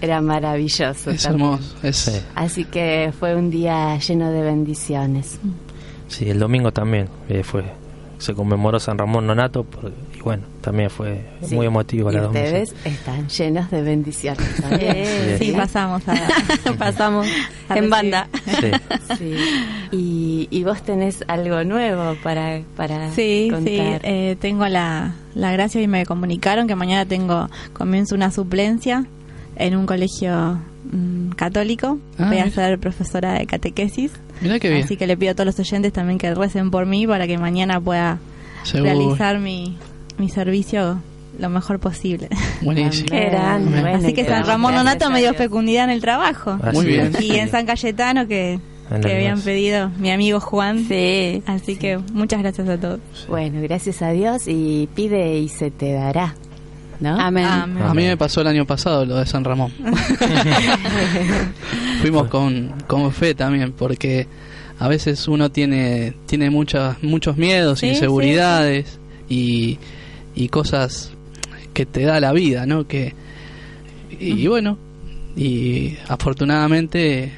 [0.01, 1.11] era maravilloso.
[1.11, 1.49] Es también.
[1.53, 1.75] hermoso.
[1.83, 2.25] Es.
[2.35, 5.39] Así que fue un día lleno de bendiciones.
[6.07, 7.63] Sí, el domingo también eh, fue
[8.19, 11.55] se conmemoró San Ramón Nonato por- y bueno, también fue Sí.
[11.55, 14.93] muy emotivo y la dos ustedes están llenos de bendiciones también.
[14.97, 16.15] Eh, sí, pasamos a,
[16.77, 17.27] Pasamos
[17.69, 18.27] A en banda.
[18.45, 18.71] Sí.
[19.17, 19.35] Sí.
[19.91, 23.63] Y, y vos tenés algo nuevo para, para Sí, contar.
[23.65, 29.05] sí, eh, tengo la, la gracia y me comunicaron que mañana tengo, comienzo una suplencia
[29.55, 30.59] en un colegio
[30.91, 31.99] mm, católico.
[32.17, 32.51] Ah, Voy a mira.
[32.55, 34.11] ser profesora de catequesis.
[34.41, 34.83] Mirá qué bien.
[34.83, 37.37] Así que le pido a todos los oyentes también que recen por mí para que
[37.37, 38.19] mañana pueda
[38.63, 38.91] Seguro.
[38.93, 39.77] realizar mi,
[40.17, 41.01] mi servicio
[41.39, 42.29] lo mejor posible.
[42.61, 43.09] Buenísimo.
[43.09, 43.69] Qué grande.
[43.69, 43.81] Amén.
[43.81, 46.57] Bueno, Así que San Ramón a Nonato me dio fecundidad en el trabajo.
[46.73, 47.13] Muy bien.
[47.19, 48.59] Y en San Cayetano que,
[49.01, 50.85] que habían pedido mi amigo Juan.
[50.87, 51.43] Sí.
[51.45, 52.99] Así que muchas gracias a todos.
[53.27, 56.35] Bueno, gracias a Dios y pide y se te dará.
[56.99, 57.19] ¿No?
[57.19, 57.45] Amén.
[57.45, 57.83] Amén.
[57.83, 59.71] A mí me pasó el año pasado lo de San Ramón.
[62.01, 64.27] Fuimos con, con fe también, porque
[64.79, 68.99] a veces uno tiene, tiene muchas, muchos miedos, Sí, inseguridades
[69.29, 69.79] Y,
[70.37, 71.11] y cosas
[71.73, 72.87] que te da la vida, ¿no?
[72.87, 73.13] Que,
[74.19, 74.77] y, bueno,
[75.35, 77.31] y afortunadamente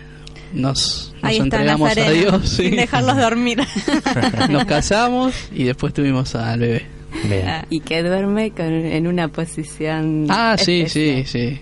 [0.54, 2.50] nos, nos entregamos a Dios.
[2.58, 2.64] sí.
[2.64, 3.60] sin dejarlos dormir.
[4.50, 6.86] Nos casamos y después tuvimos al bebé.
[7.28, 7.66] Bien.
[7.70, 10.28] Y que duerme con, en una posición.
[10.30, 11.26] Ah, sí, sí, especial.
[11.26, 11.62] sí.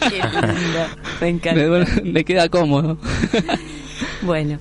[0.00, 0.86] Qué lindo.
[1.20, 2.02] Me encanta.
[2.02, 2.98] Le, queda cómodo.
[4.22, 4.58] Bueno,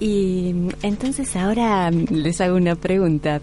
[0.00, 3.40] y entonces ahora les hago una pregunta.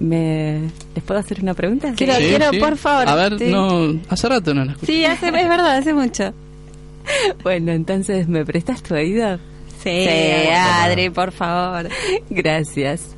[0.00, 0.60] ¿Me...
[0.94, 1.92] ¿Les puedo hacer una pregunta?
[1.96, 2.58] Quiero, Sí, quiero, sí.
[2.58, 3.08] por favor.
[3.08, 3.46] A ver, sí.
[3.50, 4.92] no, hace rato no la escuché.
[4.92, 6.32] Sí, hace, es verdad, hace mucho.
[7.44, 9.38] Bueno, entonces, ¿me prestas tu oído?
[9.82, 10.06] Sí,
[10.52, 11.88] Adri, por favor.
[12.30, 13.14] Gracias.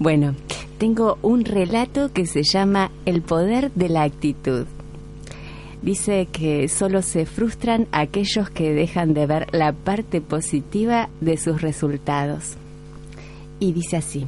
[0.00, 0.34] Bueno,
[0.78, 4.66] tengo un relato que se llama El poder de la actitud.
[5.82, 11.62] Dice que solo se frustran aquellos que dejan de ver la parte positiva de sus
[11.62, 12.54] resultados.
[13.60, 14.26] Y dice así.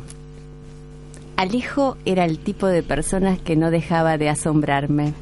[1.40, 5.14] Alejo era el tipo de personas que no dejaba de asombrarme.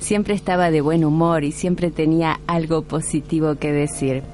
[0.00, 4.24] Siempre estaba de buen humor y siempre tenía algo positivo que decir.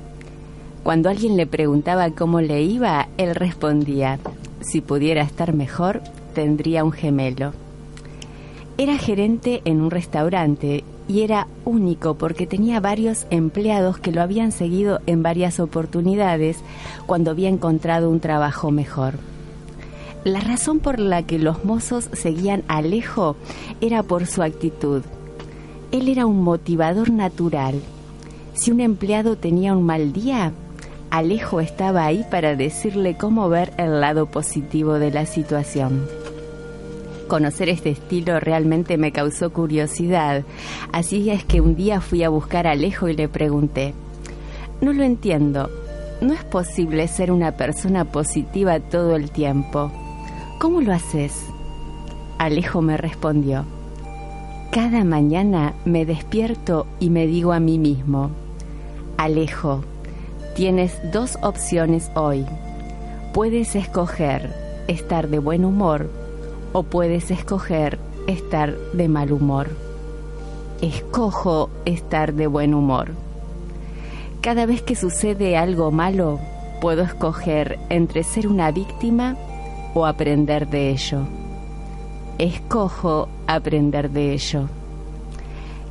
[0.83, 4.19] Cuando alguien le preguntaba cómo le iba, él respondía,
[4.63, 6.01] si pudiera estar mejor,
[6.35, 7.53] tendría un gemelo.
[8.79, 14.53] Era gerente en un restaurante y era único porque tenía varios empleados que lo habían
[14.53, 16.61] seguido en varias oportunidades
[17.05, 19.34] cuando había encontrado un trabajo mejor.
[20.25, 23.37] La razón por la que los mozos seguían a Alejo
[23.83, 25.03] era por su actitud.
[25.93, 27.75] Él era un motivador natural.
[28.55, 30.53] Si un empleado tenía un mal día,
[31.11, 36.07] Alejo estaba ahí para decirle cómo ver el lado positivo de la situación.
[37.29, 40.45] Conocer este estilo realmente me causó curiosidad,
[40.91, 43.93] así es que un día fui a buscar a Alejo y le pregunté,
[44.81, 45.69] no lo entiendo,
[46.23, 49.93] no es posible ser una persona positiva todo el tiempo.
[50.59, 51.47] ¿Cómo lo haces?
[52.39, 53.65] Alejo me respondió,
[54.71, 58.31] cada mañana me despierto y me digo a mí mismo,
[59.17, 59.85] Alejo,
[60.55, 62.47] Tienes dos opciones hoy.
[63.33, 64.55] Puedes escoger
[64.87, 66.09] estar de buen humor
[66.73, 67.99] o puedes escoger
[68.29, 69.67] estar de mal humor.
[70.81, 73.11] Escojo estar de buen humor.
[74.43, 76.39] Cada vez que sucede algo malo,
[76.81, 79.37] puedo escoger entre ser una víctima
[79.95, 81.21] o aprender de ello.
[82.39, 84.69] Escojo aprender de ello.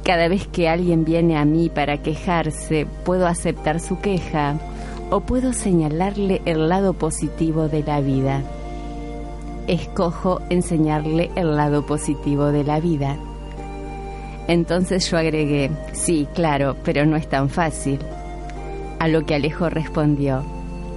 [0.04, 4.58] Cada vez que alguien viene a mí para quejarse, puedo aceptar su queja
[5.10, 8.42] o puedo señalarle el lado positivo de la vida.
[9.68, 13.16] Escojo enseñarle el lado positivo de la vida.
[14.50, 18.00] Entonces yo agregué, sí, claro, pero no es tan fácil.
[19.00, 20.44] A lo que Alejo respondió,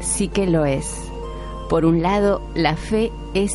[0.01, 1.06] sí que lo es.
[1.69, 3.53] Por un lado, la fe es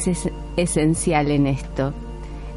[0.58, 1.94] esencial en esto.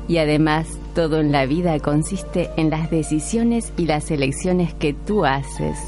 [0.09, 5.24] Y además, todo en la vida consiste en las decisiones y las elecciones que tú
[5.24, 5.78] haces.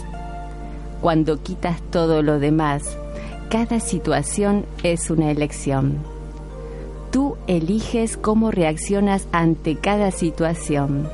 [1.00, 2.96] Cuando quitas todo lo demás,
[3.50, 5.98] cada situación es una elección.
[7.10, 11.08] Tú eliges cómo reaccionas ante cada situación.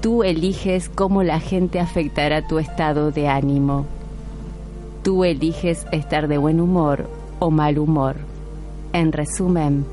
[0.00, 3.86] Tú eliges cómo la gente afectará tu estado de ánimo.
[5.02, 7.08] Tú eliges estar de buen humor
[7.38, 8.16] o mal humor.
[8.92, 9.84] En resumen,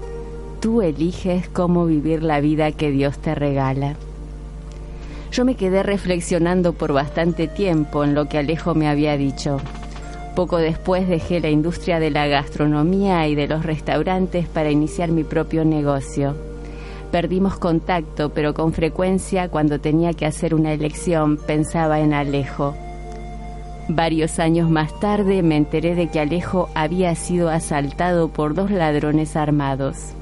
[0.61, 3.95] tú eliges cómo vivir la vida que Dios te regala.
[5.31, 9.57] Yo me quedé reflexionando por bastante tiempo en lo que Alejo me había dicho.
[10.35, 15.23] Poco después dejé la industria de la gastronomía y de los restaurantes para iniciar mi
[15.23, 16.35] propio negocio.
[17.11, 22.73] Perdimos contacto, pero con frecuencia cuando tenía que hacer una elección pensaba en Alejo.
[23.89, 29.35] Varios años más tarde me enteré de que Alejo había sido asaltado por dos ladrones
[29.35, 30.13] armados.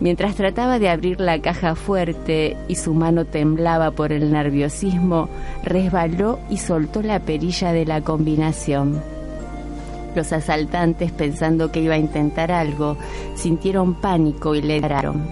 [0.00, 5.28] Mientras trataba de abrir la caja fuerte y su mano temblaba por el nerviosismo,
[5.62, 9.00] resbaló y soltó la perilla de la combinación.
[10.16, 12.96] Los asaltantes, pensando que iba a intentar algo,
[13.36, 15.22] sintieron pánico y le dispararon.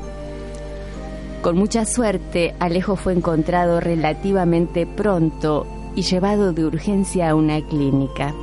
[1.42, 8.34] Con mucha suerte, Alejo fue encontrado relativamente pronto y llevado de urgencia a una clínica.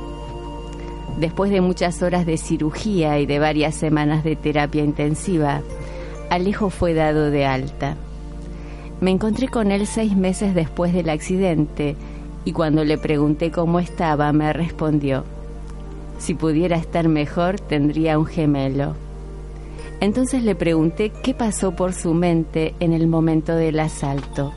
[1.18, 5.62] Después de muchas horas de cirugía y de varias semanas de terapia intensiva,
[6.30, 7.96] Alejo fue dado de alta.
[9.00, 11.96] Me encontré con él seis meses después del accidente
[12.44, 15.24] y cuando le pregunté cómo estaba me respondió,
[16.18, 18.94] si pudiera estar mejor tendría un gemelo.
[20.00, 24.52] Entonces le pregunté qué pasó por su mente en el momento del asalto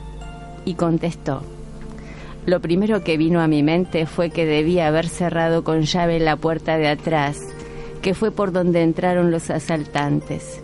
[0.63, 1.41] y contestó,
[2.45, 6.35] lo primero que vino a mi mente fue que debía haber cerrado con llave la
[6.35, 7.39] puerta de atrás,
[8.01, 10.63] que fue por donde entraron los asaltantes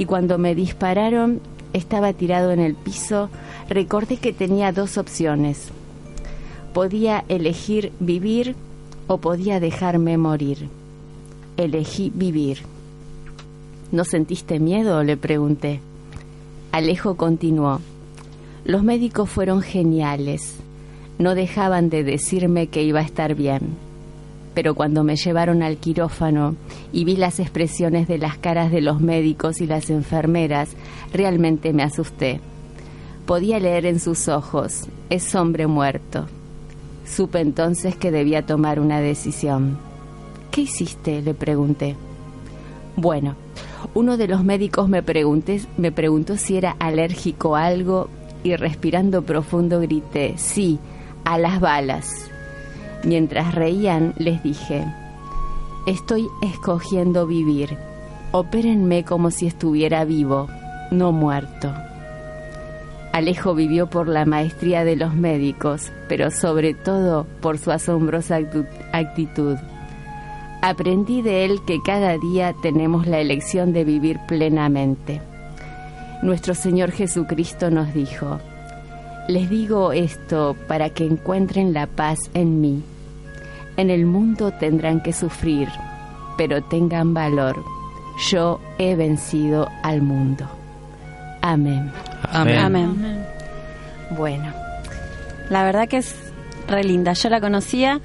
[0.00, 1.42] y cuando me dispararon
[1.74, 3.28] estaba tirado en el piso,
[3.68, 5.68] recordé que tenía dos opciones.
[6.72, 8.56] Podía elegir vivir
[9.08, 10.70] o podía dejarme morir.
[11.58, 12.60] Elegí vivir.
[13.92, 15.04] ¿No sentiste miedo?
[15.04, 15.80] le pregunté.
[16.72, 17.82] Alejo continuó.
[18.64, 20.54] Los médicos fueron geniales.
[21.20, 23.76] No dejaban de decirme que iba a estar bien
[24.54, 26.56] pero cuando me llevaron al quirófano
[26.92, 30.70] y vi las expresiones de las caras de los médicos y las enfermeras,
[31.12, 32.40] realmente me asusté.
[33.26, 36.26] Podía leer en sus ojos, es hombre muerto.
[37.06, 39.78] Supe entonces que debía tomar una decisión.
[40.50, 41.22] ¿Qué hiciste?
[41.22, 41.96] le pregunté.
[42.96, 43.36] Bueno,
[43.94, 48.08] uno de los médicos me, preguntó si era alérgico a algo
[48.42, 50.78] y respirando profundo grité, sí,
[51.24, 52.30] a las balas.
[53.04, 54.84] Mientras reían, les dije,
[55.86, 57.76] estoy escogiendo vivir.
[58.32, 60.48] Opérenme como si estuviera vivo,
[60.90, 61.72] no muerto.
[63.12, 68.38] Alejo vivió por la maestría de los médicos, pero sobre todo por su asombrosa
[68.92, 69.56] actitud.
[70.62, 75.20] Aprendí de él que cada día tenemos la elección de vivir plenamente.
[76.22, 78.38] Nuestro Señor Jesucristo nos dijo,
[79.30, 82.82] Les digo esto para que encuentren la paz en mí.
[83.76, 85.68] En el mundo tendrán que sufrir,
[86.36, 87.62] pero tengan valor.
[88.28, 90.46] Yo he vencido al mundo.
[91.42, 91.92] Amén.
[92.32, 92.58] Amén.
[92.58, 93.24] Amén.
[94.16, 94.52] Bueno,
[95.48, 96.12] La verdad que es
[96.66, 97.12] re linda.
[97.12, 98.00] Yo la conocía,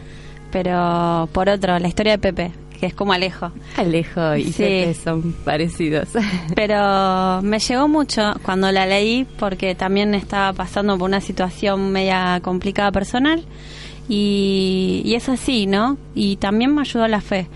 [0.52, 3.52] pero por otro, la historia de Pepe, que es como Alejo.
[3.78, 4.94] Alejo y Sí.
[5.04, 6.10] Son parecidos.
[6.56, 12.40] Pero me llegó mucho cuando la leí porque también estaba pasando por una situación media
[12.44, 13.44] complicada personal
[14.08, 15.98] y, y es así, ¿no?
[16.14, 17.48] Y también me ayudó la fe.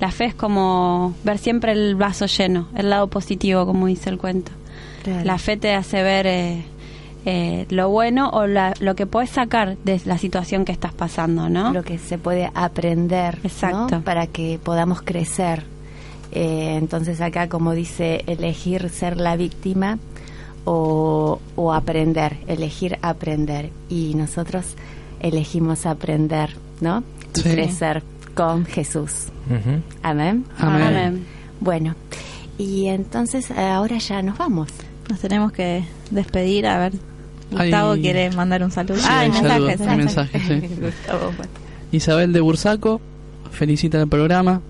[0.00, 4.16] La fe es como ver siempre el vaso lleno, el lado positivo, como dice el
[4.16, 4.52] cuento.
[5.24, 6.62] La fe te hace ver eh,
[7.26, 11.48] eh, lo bueno o la- lo que puedes sacar de la situación que estás pasando,
[11.48, 11.72] ¿no?
[11.72, 13.48] Lo que se puede aprender ¿no?
[13.48, 14.00] Exacto.
[14.02, 15.64] para que podamos crecer.
[16.32, 19.98] Eh, entonces acá, como dice, elegir ser la víctima
[20.64, 23.70] o, o aprender, elegir aprender.
[23.88, 24.76] Y nosotros
[25.20, 27.02] elegimos aprender, ¿no?
[27.36, 27.50] Y Sí.
[27.50, 28.02] crecer
[28.34, 29.26] con Jesús.
[30.02, 30.44] Amén.
[30.58, 30.82] Amén.
[30.82, 31.26] Amén.
[31.60, 31.94] Bueno,
[32.58, 34.68] y entonces eh, ahora ya nos vamos.
[35.08, 36.66] Nos tenemos que despedir.
[36.66, 36.92] A ver,
[37.56, 37.70] Ay.
[37.70, 38.96] Gustavo quiere mandar un saludo.
[38.96, 39.80] Sí, ah, hay mensajes.
[39.80, 40.54] hay mensajes, sí.
[40.80, 41.52] Gustavo, bueno.
[41.92, 43.00] Isabel de Bursaco
[43.50, 44.60] felicita el programa.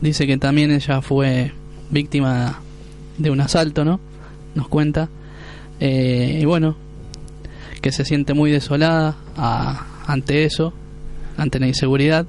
[0.00, 1.52] Dice que también ella fue
[1.90, 2.60] víctima
[3.18, 4.00] de un asalto, ¿no?
[4.54, 5.08] Nos cuenta.
[5.80, 6.76] Eh, y bueno,
[7.80, 10.72] que se siente muy desolada a- ante eso,
[11.36, 12.26] ante la inseguridad.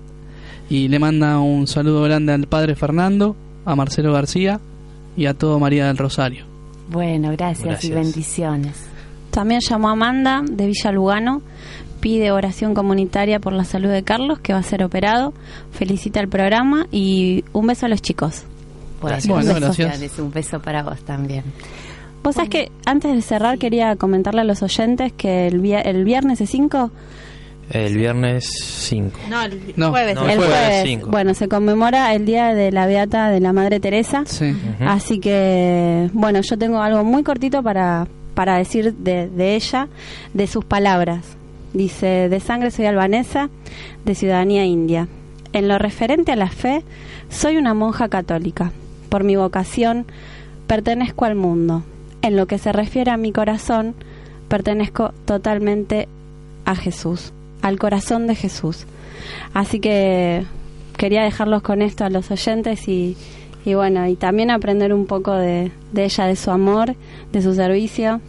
[0.70, 3.36] Y le manda un saludo grande al padre Fernando,
[3.66, 4.60] a Marcelo García
[5.16, 6.46] y a todo María del Rosario.
[6.90, 8.74] Bueno, gracias, y bendiciones.
[9.36, 11.42] También llamó Amanda de Villa Lugano,
[12.00, 15.34] pide oración comunitaria por la salud de Carlos, que va a ser operado.
[15.72, 18.44] Felicita el programa y un beso a los chicos.
[19.02, 20.20] Bueno, Bueno, un beso, gracias.
[20.20, 21.44] Un beso para vos también.
[22.24, 26.06] Vos sabés que antes de cerrar quería comentarle a los oyentes que el, vi- el
[26.06, 26.90] viernes es 5,
[27.72, 29.20] El viernes 5.
[29.30, 30.16] No, el No, jueves.
[30.16, 31.10] no, el jueves jueves, cinco.
[31.12, 34.24] bueno, se conmemora el día de la Beata de la Madre Teresa.
[34.26, 34.56] Sí.
[34.80, 39.88] Así que, bueno, yo tengo algo muy cortito para, para decir de, de ella,
[40.34, 41.38] de sus palabras.
[41.74, 43.50] Dice, de sangre soy albanesa,
[44.06, 45.08] de ciudadanía india.
[45.52, 46.84] En lo referente a la fe,
[47.30, 48.72] soy una monja católica.
[49.10, 50.06] Por mi vocación,
[50.68, 51.84] pertenezco al mundo.
[52.22, 53.96] En lo que se refiere a mi corazón,
[54.48, 56.08] pertenezco totalmente
[56.66, 58.86] a Jesús, al corazón de Jesús.
[59.54, 60.46] Así que
[60.98, 63.18] quería dejarlos con esto a los oyentes y,
[63.66, 66.96] y bueno, y también aprender un poco de, de ella, de su amor,
[67.32, 68.22] de su servicio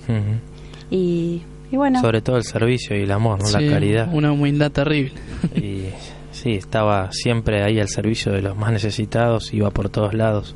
[0.90, 3.46] y, y bueno, Sobre todo el servicio y el amor, ¿no?
[3.46, 4.08] Sí, la caridad.
[4.12, 5.12] Una humildad terrible.
[5.54, 5.86] Y
[6.32, 10.54] sí, estaba siempre ahí al servicio de los más necesitados, iba por todos lados,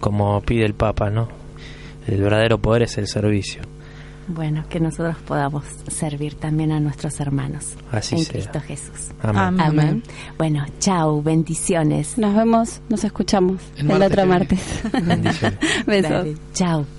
[0.00, 1.28] como pide el Papa, ¿no?
[2.06, 3.62] El verdadero poder es el servicio.
[4.28, 8.32] Bueno, que nosotros podamos servir también a nuestros hermanos Así en sea.
[8.32, 9.10] Cristo Jesús.
[9.22, 9.60] Amén.
[9.60, 10.02] Amén.
[10.36, 12.18] Bueno, chao, bendiciones.
[12.18, 14.82] nos vemos, nos escuchamos El el, martes otro martes.
[14.92, 15.58] Bendiciones.
[15.86, 16.10] Besos.
[16.10, 16.97] Dale, chao.